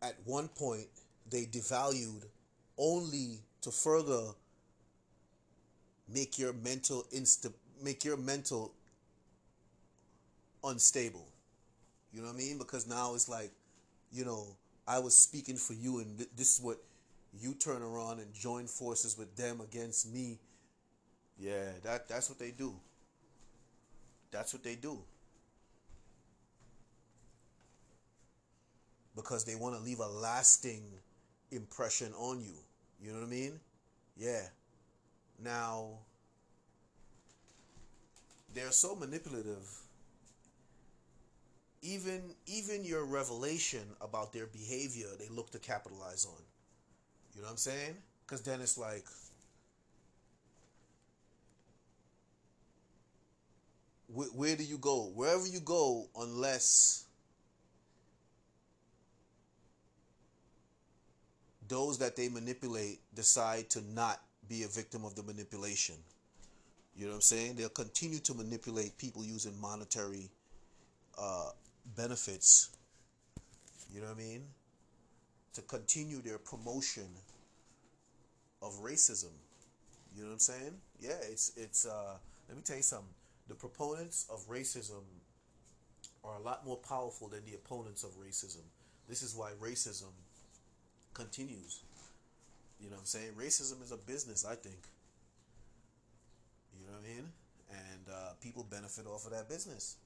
at 0.02 0.16
one 0.24 0.48
point 0.48 0.86
they 1.30 1.44
devalued 1.44 2.24
only 2.78 3.40
to 3.60 3.70
further 3.70 4.32
make 6.08 6.38
your 6.38 6.52
mental 6.52 7.04
insta 7.14 7.52
make 7.82 8.04
your 8.04 8.16
mental 8.16 8.72
unstable. 10.64 11.26
You 12.12 12.20
know 12.20 12.28
what 12.28 12.34
I 12.34 12.38
mean? 12.38 12.58
Because 12.58 12.86
now 12.86 13.14
it's 13.14 13.28
like, 13.28 13.50
you 14.12 14.24
know, 14.24 14.46
I 14.86 14.98
was 14.98 15.16
speaking 15.16 15.56
for 15.56 15.72
you, 15.72 15.98
and 15.98 16.18
th- 16.18 16.30
this 16.36 16.58
is 16.58 16.64
what 16.64 16.78
you 17.40 17.54
turn 17.54 17.82
around 17.82 18.20
and 18.20 18.32
join 18.34 18.66
forces 18.66 19.16
with 19.16 19.34
them 19.36 19.60
against 19.60 20.12
me. 20.12 20.38
Yeah, 21.42 21.72
that 21.82 22.08
that's 22.08 22.28
what 22.30 22.38
they 22.38 22.52
do. 22.52 22.74
That's 24.30 24.52
what 24.52 24.62
they 24.64 24.74
do. 24.76 25.02
Because 29.14 29.44
they 29.44 29.54
want 29.54 29.76
to 29.76 29.82
leave 29.82 30.00
a 30.00 30.06
lasting 30.08 30.84
impression 31.50 32.12
on 32.14 32.40
you. 32.40 32.54
You 33.00 33.12
know 33.12 33.20
what 33.20 33.26
I 33.26 33.30
mean? 33.30 33.60
Yeah. 34.16 34.42
Now, 35.38 36.00
they're 38.54 38.70
so 38.72 38.94
manipulative. 38.94 39.66
Even 41.82 42.34
even 42.46 42.84
your 42.84 43.04
revelation 43.04 43.96
about 44.00 44.32
their 44.32 44.46
behavior, 44.46 45.08
they 45.18 45.28
look 45.28 45.50
to 45.50 45.58
capitalize 45.58 46.24
on. 46.24 46.42
You 47.34 47.42
know 47.42 47.46
what 47.48 47.52
I'm 47.52 47.58
saying? 47.58 47.96
Because 48.26 48.42
then 48.42 48.60
it's 48.60 48.78
like, 48.78 49.06
where, 54.12 54.28
where 54.28 54.56
do 54.56 54.64
you 54.64 54.78
go? 54.78 55.10
Wherever 55.14 55.46
you 55.46 55.60
go, 55.60 56.06
unless 56.18 57.04
those 61.68 61.98
that 61.98 62.16
they 62.16 62.28
manipulate 62.28 63.00
decide 63.14 63.70
to 63.70 63.80
not 63.94 64.20
be 64.48 64.64
a 64.64 64.68
victim 64.68 65.04
of 65.04 65.14
the 65.14 65.22
manipulation. 65.22 65.94
You 66.94 67.06
know 67.06 67.12
what 67.12 67.16
I'm 67.16 67.20
saying? 67.22 67.56
They'll 67.56 67.70
continue 67.70 68.18
to 68.18 68.34
manipulate 68.34 68.98
people 68.98 69.24
using 69.24 69.58
monetary 69.58 70.28
uh, 71.18 71.50
benefits. 71.96 72.68
You 73.94 74.00
know 74.00 74.08
what 74.08 74.16
I 74.16 74.18
mean? 74.18 74.42
To 75.54 75.62
continue 75.62 76.20
their 76.20 76.38
promotion 76.38 77.08
of 78.60 78.72
racism. 78.82 79.32
You 80.14 80.24
know 80.24 80.28
what 80.28 80.34
I'm 80.34 80.38
saying? 80.40 80.74
Yeah, 81.00 81.16
it's 81.30 81.52
it's. 81.56 81.86
Uh, 81.86 82.16
let 82.48 82.56
me 82.56 82.62
tell 82.62 82.76
you 82.76 82.82
something. 82.82 83.08
The 83.48 83.54
proponents 83.54 84.26
of 84.30 84.46
racism 84.48 85.02
are 86.24 86.36
a 86.36 86.42
lot 86.42 86.64
more 86.64 86.76
powerful 86.76 87.28
than 87.28 87.44
the 87.44 87.54
opponents 87.54 88.04
of 88.04 88.10
racism. 88.18 88.62
This 89.08 89.22
is 89.22 89.34
why 89.34 89.50
racism 89.60 90.12
continues. 91.14 91.82
You 92.80 92.88
know 92.88 92.96
what 92.96 93.00
I'm 93.00 93.06
saying? 93.06 93.32
Racism 93.38 93.82
is 93.82 93.92
a 93.92 93.96
business, 93.96 94.44
I 94.44 94.54
think. 94.54 94.78
You 96.78 96.86
know 96.86 96.92
what 96.92 97.04
I 97.04 97.14
mean? 97.14 97.28
And 97.70 98.08
uh, 98.08 98.32
people 98.40 98.66
benefit 98.68 99.06
off 99.06 99.24
of 99.26 99.32
that 99.32 99.48
business. 99.48 99.96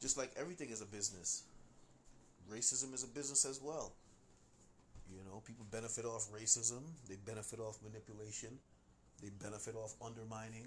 Just 0.00 0.18
like 0.18 0.30
everything 0.36 0.70
is 0.70 0.82
a 0.82 0.86
business. 0.86 1.44
Racism 2.50 2.92
is 2.94 3.04
a 3.04 3.08
business 3.08 3.44
as 3.44 3.60
well. 3.62 3.92
You 5.10 5.22
know, 5.24 5.42
people 5.46 5.66
benefit 5.70 6.04
off 6.04 6.28
racism, 6.32 6.80
they 7.08 7.16
benefit 7.16 7.60
off 7.60 7.78
manipulation, 7.82 8.58
they 9.22 9.30
benefit 9.42 9.74
off 9.76 9.94
undermining. 10.04 10.66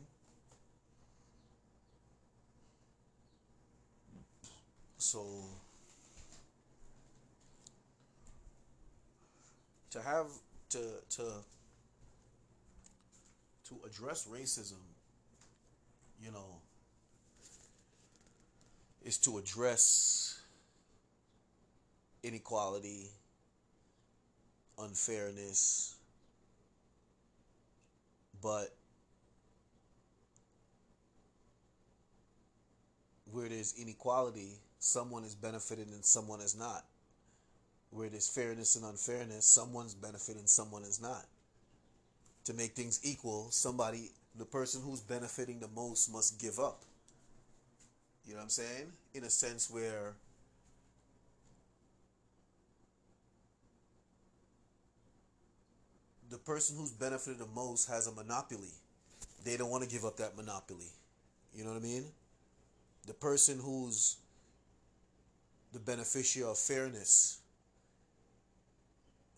So 4.97 5.25
to 9.91 10.01
have 10.01 10.27
to 10.69 10.79
to 11.09 11.23
to 13.69 13.79
address 13.85 14.27
racism, 14.27 14.81
you 16.23 16.31
know, 16.31 16.61
is 19.03 19.17
to 19.19 19.37
address 19.37 20.41
inequality, 22.23 23.09
unfairness, 24.79 25.95
but 28.41 28.73
where 33.31 33.49
there's 33.49 33.73
inequality, 33.77 34.57
someone 34.79 35.23
is 35.23 35.35
benefited 35.35 35.87
and 35.87 36.03
someone 36.03 36.41
is 36.41 36.57
not 36.57 36.85
where 37.91 38.09
there's 38.09 38.29
fairness 38.29 38.75
and 38.75 38.85
unfairness, 38.85 39.45
someone's 39.45 39.93
benefiting, 39.93 40.45
someone 40.45 40.83
is 40.83 41.01
not. 41.01 41.25
To 42.45 42.53
make 42.53 42.73
things 42.73 42.99
equal, 43.03 43.47
somebody, 43.51 44.11
the 44.37 44.45
person 44.45 44.81
who's 44.81 45.01
benefiting 45.01 45.59
the 45.59 45.67
most 45.69 46.11
must 46.11 46.39
give 46.39 46.59
up. 46.59 46.83
You 48.25 48.33
know 48.33 48.39
what 48.39 48.43
I'm 48.43 48.49
saying? 48.49 48.91
In 49.13 49.23
a 49.23 49.29
sense 49.29 49.69
where 49.69 50.13
the 56.29 56.37
person 56.37 56.77
who's 56.77 56.91
benefited 56.91 57.39
the 57.39 57.47
most 57.47 57.89
has 57.89 58.07
a 58.07 58.11
monopoly. 58.11 58.71
They 59.45 59.55
don't 59.55 59.69
want 59.69 59.83
to 59.83 59.89
give 59.89 60.03
up 60.03 60.17
that 60.17 60.35
monopoly. 60.35 60.91
You 61.53 61.63
know 61.63 61.71
what 61.71 61.79
I 61.79 61.83
mean? 61.83 62.05
The 63.05 63.13
person 63.13 63.59
who's 63.59 64.17
the 65.77 65.91
beneficiary 65.91 66.49
of 66.49 66.57
fairness 66.57 67.37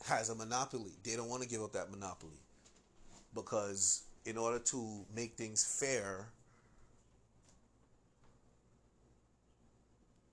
has 0.07 0.29
a 0.29 0.35
monopoly. 0.35 0.91
They 1.03 1.17
don't 1.17 1.29
want 1.29 1.43
to 1.43 1.49
give 1.49 1.61
up 1.61 1.73
that 1.73 1.91
monopoly 1.91 2.39
because 3.35 4.03
in 4.25 4.37
order 4.37 4.59
to 4.59 5.05
make 5.13 5.33
things 5.33 5.65
fair, 5.65 6.27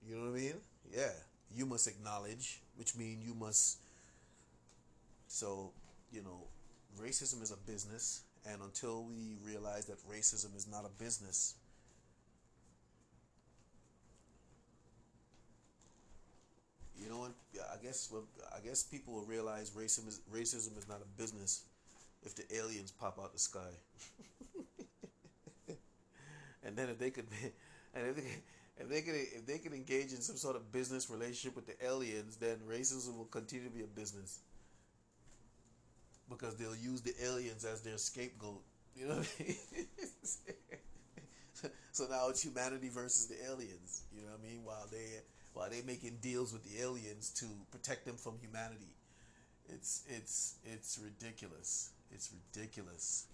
you 0.07 0.15
know 0.15 0.31
what 0.31 0.37
I 0.37 0.41
mean? 0.41 0.53
Yeah, 0.95 1.11
you 1.53 1.65
must 1.65 1.87
acknowledge, 1.87 2.61
which 2.77 2.95
means 2.95 3.27
you 3.27 3.35
must. 3.35 3.79
So, 5.27 5.71
you 6.13 6.21
know, 6.21 6.39
racism 7.01 7.43
is 7.43 7.51
a 7.51 7.57
business, 7.69 8.21
and 8.49 8.61
until 8.61 9.03
we 9.03 9.35
realize 9.45 9.85
that 9.85 9.97
racism 10.09 10.55
is 10.55 10.67
not 10.71 10.85
a 10.85 11.03
business, 11.03 11.55
You 17.01 17.09
know 17.09 17.19
what? 17.19 17.31
I 17.71 17.83
guess 17.83 18.11
I 18.55 18.59
guess 18.65 18.83
people 18.83 19.13
will 19.13 19.25
realize 19.25 19.71
racism 19.71 20.07
is 20.07 20.21
racism 20.33 20.77
is 20.77 20.87
not 20.87 21.01
a 21.01 21.21
business 21.21 21.63
if 22.23 22.35
the 22.35 22.43
aliens 22.55 22.91
pop 22.91 23.19
out 23.19 23.33
the 23.33 23.39
sky. 23.39 23.71
and 26.63 26.75
then 26.75 26.89
if 26.89 26.97
they 26.99 27.09
could, 27.09 27.27
and 27.93 28.07
if 28.07 28.15
they, 28.15 28.23
if 28.79 28.89
they 28.89 29.01
could 29.01 29.15
if 29.15 29.45
they 29.45 29.57
could 29.59 29.73
engage 29.73 30.11
in 30.11 30.21
some 30.21 30.37
sort 30.37 30.55
of 30.55 30.71
business 30.71 31.09
relationship 31.09 31.55
with 31.55 31.67
the 31.67 31.85
aliens, 31.85 32.37
then 32.37 32.57
racism 32.69 33.17
will 33.17 33.25
continue 33.25 33.65
to 33.67 33.75
be 33.75 33.83
a 33.83 33.87
business 33.87 34.39
because 36.29 36.55
they'll 36.55 36.75
use 36.75 37.01
the 37.01 37.13
aliens 37.23 37.65
as 37.65 37.81
their 37.81 37.97
scapegoat. 37.97 38.61
You 38.95 39.07
know 39.07 39.15
what 39.15 39.29
I 39.39 39.43
mean? 39.43 39.55
so 41.91 42.05
now 42.09 42.29
it's 42.29 42.43
humanity 42.43 42.89
versus 42.89 43.27
the 43.27 43.35
aliens. 43.45 44.03
You 44.13 44.23
know 44.23 44.31
what 44.31 44.41
I 44.43 44.49
mean? 44.49 44.63
While 44.63 44.87
they 44.91 45.21
while 45.57 45.69
they 45.71 45.81
making 45.81 46.17
deals 46.21 46.53
with 46.53 46.63
the 46.63 46.79
aliens 46.79 47.31
to 47.31 47.45
protect 47.71 48.05
them 48.05 48.15
from 48.15 48.37
humanity, 48.39 48.93
it's 49.67 50.03
it's 50.07 50.55
it's 50.63 50.99
ridiculous. 51.03 51.89
It's 52.11 52.31
ridiculous. 52.31 53.25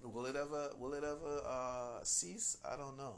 Will 0.00 0.26
it 0.26 0.36
ever 0.36 0.70
will 0.78 0.94
it 0.94 1.02
ever 1.02 1.42
uh, 1.44 2.04
cease? 2.04 2.58
I 2.64 2.76
don't 2.76 2.96
know. 2.96 3.16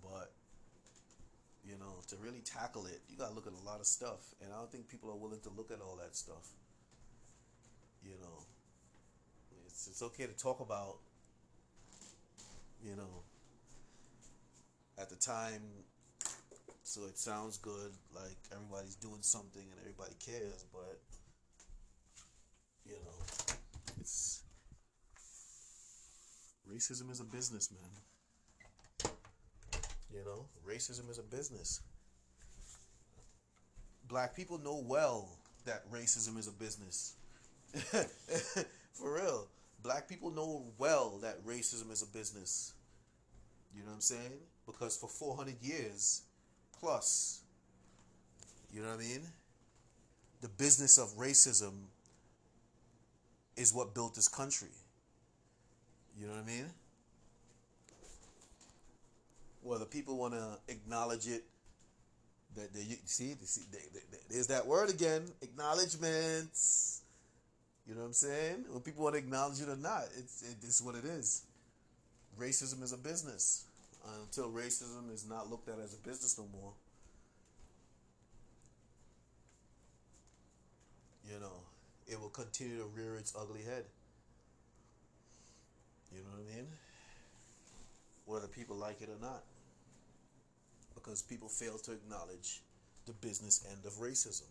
But 0.00 0.30
you 1.64 1.76
know, 1.80 1.94
to 2.06 2.16
really 2.16 2.42
tackle 2.44 2.86
it, 2.86 3.00
you 3.08 3.16
gotta 3.16 3.34
look 3.34 3.48
at 3.48 3.52
a 3.52 3.66
lot 3.66 3.80
of 3.80 3.86
stuff, 3.86 4.34
and 4.40 4.52
I 4.52 4.56
don't 4.56 4.70
think 4.70 4.88
people 4.88 5.10
are 5.10 5.16
willing 5.16 5.40
to 5.40 5.50
look 5.56 5.72
at 5.72 5.80
all 5.80 5.98
that 6.00 6.14
stuff. 6.14 6.48
You 8.04 8.14
know, 8.22 8.44
it's 9.66 9.88
it's 9.88 10.02
okay 10.02 10.26
to 10.26 10.36
talk 10.36 10.60
about. 10.60 10.98
You 12.84 12.96
know, 12.96 13.22
at 15.02 15.10
the 15.10 15.16
time, 15.16 15.62
so 16.84 17.02
it 17.06 17.18
sounds 17.18 17.58
good, 17.58 17.90
like 18.14 18.36
everybody's 18.52 18.94
doing 18.94 19.20
something 19.20 19.62
and 19.62 19.80
everybody 19.80 20.14
cares, 20.24 20.64
but 20.72 21.00
you 22.86 22.92
know, 22.92 23.54
it's 24.00 24.44
racism 26.72 27.10
is 27.10 27.18
a 27.18 27.24
business, 27.24 27.70
man. 27.72 29.12
You 30.14 30.24
know, 30.24 30.46
racism 30.64 31.10
is 31.10 31.18
a 31.18 31.22
business. 31.22 31.80
Black 34.08 34.36
people 34.36 34.58
know 34.58 34.84
well 34.86 35.36
that 35.64 35.90
racism 35.90 36.38
is 36.38 36.46
a 36.46 36.52
business. 36.52 37.14
For 38.92 39.14
real. 39.14 39.48
Black 39.82 40.08
people 40.08 40.30
know 40.30 40.66
well 40.78 41.18
that 41.22 41.44
racism 41.44 41.90
is 41.90 42.02
a 42.02 42.06
business. 42.06 42.74
You 43.74 43.82
know 43.82 43.88
what 43.88 43.94
I'm 43.94 44.00
saying? 44.00 44.38
Because 44.66 44.96
for 44.96 45.08
400 45.08 45.56
years 45.60 46.22
plus, 46.78 47.40
you 48.72 48.82
know 48.82 48.88
what 48.88 49.00
I 49.00 49.02
mean? 49.02 49.22
The 50.40 50.48
business 50.48 50.98
of 50.98 51.08
racism 51.16 51.72
is 53.56 53.72
what 53.72 53.94
built 53.94 54.14
this 54.14 54.28
country. 54.28 54.68
You 56.18 56.26
know 56.26 56.32
what 56.32 56.42
I 56.42 56.46
mean? 56.46 56.66
Whether 59.62 59.84
people 59.84 60.16
want 60.16 60.34
to 60.34 60.58
acknowledge 60.68 61.28
it, 61.28 61.44
that 62.56 62.74
they 62.74 62.80
see, 63.06 63.34
they 63.34 63.46
see 63.46 63.62
they, 63.70 63.78
they, 63.94 64.18
there's 64.28 64.48
that 64.48 64.66
word 64.66 64.90
again, 64.90 65.22
acknowledgments. 65.40 67.00
You 67.86 67.94
know 67.94 68.00
what 68.00 68.08
I'm 68.08 68.12
saying? 68.12 68.64
When 68.70 68.80
people 68.80 69.04
want 69.04 69.14
to 69.14 69.18
acknowledge 69.18 69.60
it 69.60 69.68
or 69.68 69.76
not, 69.76 70.04
it's 70.18 70.42
it, 70.42 70.56
it's 70.62 70.82
what 70.82 70.94
it 70.94 71.04
is. 71.04 71.42
Racism 72.38 72.82
is 72.82 72.92
a 72.92 72.98
business. 72.98 73.64
Uh, 74.04 74.08
until 74.22 74.50
racism 74.50 75.12
is 75.12 75.26
not 75.28 75.48
looked 75.48 75.68
at 75.68 75.78
as 75.78 75.94
a 75.94 75.98
business 75.98 76.36
no 76.38 76.46
more. 76.52 76.72
You 81.32 81.38
know, 81.38 81.62
it 82.08 82.20
will 82.20 82.28
continue 82.28 82.78
to 82.78 82.84
rear 82.84 83.16
its 83.16 83.32
ugly 83.38 83.62
head. 83.62 83.84
You 86.12 86.18
know 86.18 86.30
what 86.32 86.52
I 86.52 86.56
mean? 86.56 86.66
Whether 88.26 88.48
people 88.48 88.76
like 88.76 89.00
it 89.00 89.08
or 89.08 89.20
not. 89.20 89.44
Because 90.94 91.22
people 91.22 91.48
fail 91.48 91.78
to 91.78 91.92
acknowledge 91.92 92.60
the 93.06 93.12
business 93.12 93.64
end 93.70 93.84
of 93.86 93.94
racism. 93.94 94.48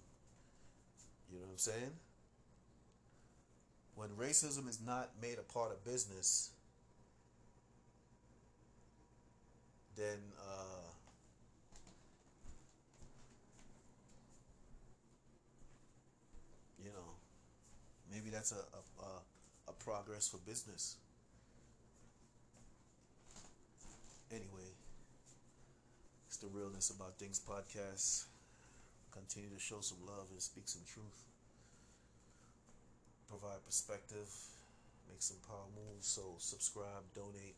You 1.32 1.40
know 1.40 1.46
what 1.46 1.54
I'm 1.54 1.58
saying? 1.58 1.92
When 3.96 4.10
racism 4.10 4.68
is 4.68 4.80
not 4.86 5.12
made 5.22 5.38
a 5.38 5.54
part 5.54 5.72
of 5.72 5.84
business, 5.86 6.52
then 9.96 10.18
uh, 10.40 10.92
you 16.84 16.90
know 16.92 17.16
maybe 18.12 18.30
that's 18.30 18.52
a, 18.52 18.56
a, 19.04 19.70
a 19.70 19.74
progress 19.74 20.28
for 20.28 20.38
business. 20.38 20.98
Anyway, 24.32 24.72
it's 26.28 26.38
the 26.38 26.48
Realness 26.48 26.90
About 26.90 27.18
Things 27.18 27.40
podcast. 27.40 28.26
Continue 29.12 29.50
to 29.50 29.60
show 29.60 29.82
some 29.82 30.00
love 30.06 30.28
and 30.32 30.42
speak 30.42 30.64
some 30.68 30.82
truth. 30.88 31.24
Provide 33.28 33.64
perspective, 33.66 34.30
make 35.10 35.22
some 35.22 35.38
power 35.48 35.68
moves. 35.76 36.08
So, 36.08 36.36
subscribe, 36.38 37.04
donate, 37.16 37.56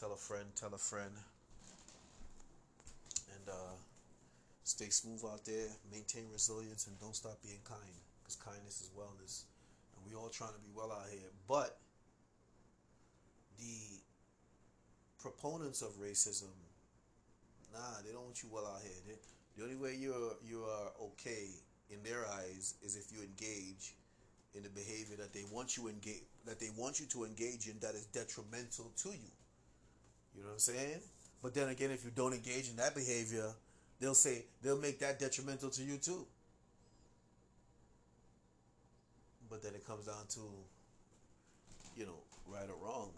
tell 0.00 0.12
a 0.12 0.16
friend, 0.16 0.46
tell 0.56 0.72
a 0.72 0.78
friend. 0.78 1.12
And 3.36 3.48
uh, 3.48 3.76
stay 4.64 4.88
smooth 4.88 5.22
out 5.30 5.44
there, 5.44 5.68
maintain 5.92 6.24
resilience, 6.32 6.86
and 6.86 6.98
don't 6.98 7.14
stop 7.14 7.36
being 7.42 7.60
kind 7.64 7.94
because 8.18 8.36
kindness 8.36 8.80
is 8.80 8.90
wellness, 8.96 9.44
and 9.94 10.00
we 10.08 10.16
all 10.16 10.30
trying 10.30 10.54
to 10.54 10.60
be 10.60 10.70
well 10.74 10.90
out 10.90 11.06
here. 11.10 11.28
But 11.46 11.76
the 13.58 14.00
proponents 15.20 15.82
of 15.82 15.90
racism, 16.00 16.54
nah, 17.72 18.00
they 18.04 18.12
don't 18.12 18.24
want 18.24 18.42
you 18.42 18.48
well 18.50 18.66
out 18.66 18.80
here. 18.82 18.96
They, 19.06 19.14
the 19.56 19.64
only 19.64 19.76
way 19.76 19.96
you're 20.00 20.32
you 20.42 20.64
are 20.64 20.92
okay 21.12 21.48
in 21.90 22.02
their 22.02 22.24
eyes 22.26 22.74
is 22.82 22.96
if 22.96 23.12
you 23.12 23.22
engage 23.22 23.94
in 24.54 24.62
the 24.62 24.70
behavior 24.70 25.16
that 25.18 25.32
they 25.32 25.44
want 25.52 25.76
you 25.76 25.88
engage 25.88 26.22
that 26.46 26.58
they 26.58 26.70
want 26.76 26.98
you 26.98 27.06
to 27.06 27.24
engage 27.24 27.66
in 27.68 27.78
that 27.80 27.94
is 27.94 28.06
detrimental 28.06 28.90
to 29.02 29.10
you. 29.10 29.30
You 30.34 30.42
know 30.42 30.48
what 30.48 30.54
I'm 30.54 30.58
saying? 30.58 31.00
But 31.42 31.54
then 31.54 31.68
again, 31.68 31.90
if 31.90 32.04
you 32.04 32.10
don't 32.14 32.32
engage 32.32 32.68
in 32.68 32.76
that 32.76 32.94
behavior, 32.94 33.52
they'll 33.98 34.14
say 34.14 34.44
they'll 34.62 34.78
make 34.78 34.98
that 35.00 35.18
detrimental 35.18 35.70
to 35.70 35.82
you 35.82 35.96
too. 35.96 36.26
But 39.48 39.62
then 39.62 39.74
it 39.74 39.86
comes 39.86 40.06
down 40.06 40.26
to, 40.34 40.40
you 41.96 42.06
know, 42.06 42.18
right 42.46 42.68
or 42.68 42.86
wrong. 42.86 43.10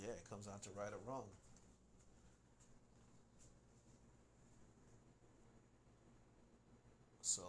Yeah, 0.00 0.10
it 0.10 0.28
comes 0.28 0.46
down 0.46 0.60
to 0.60 0.70
right 0.76 0.90
or 0.92 1.10
wrong. 1.10 1.24
So, 7.20 7.42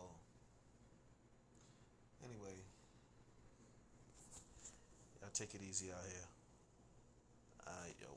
anyway, 2.23 2.55
y'all 5.21 5.29
take 5.33 5.53
it 5.53 5.61
easy 5.67 5.91
out 5.91 6.03
here. 6.07 6.26
Alright, 7.67 7.95
yo. 8.01 8.16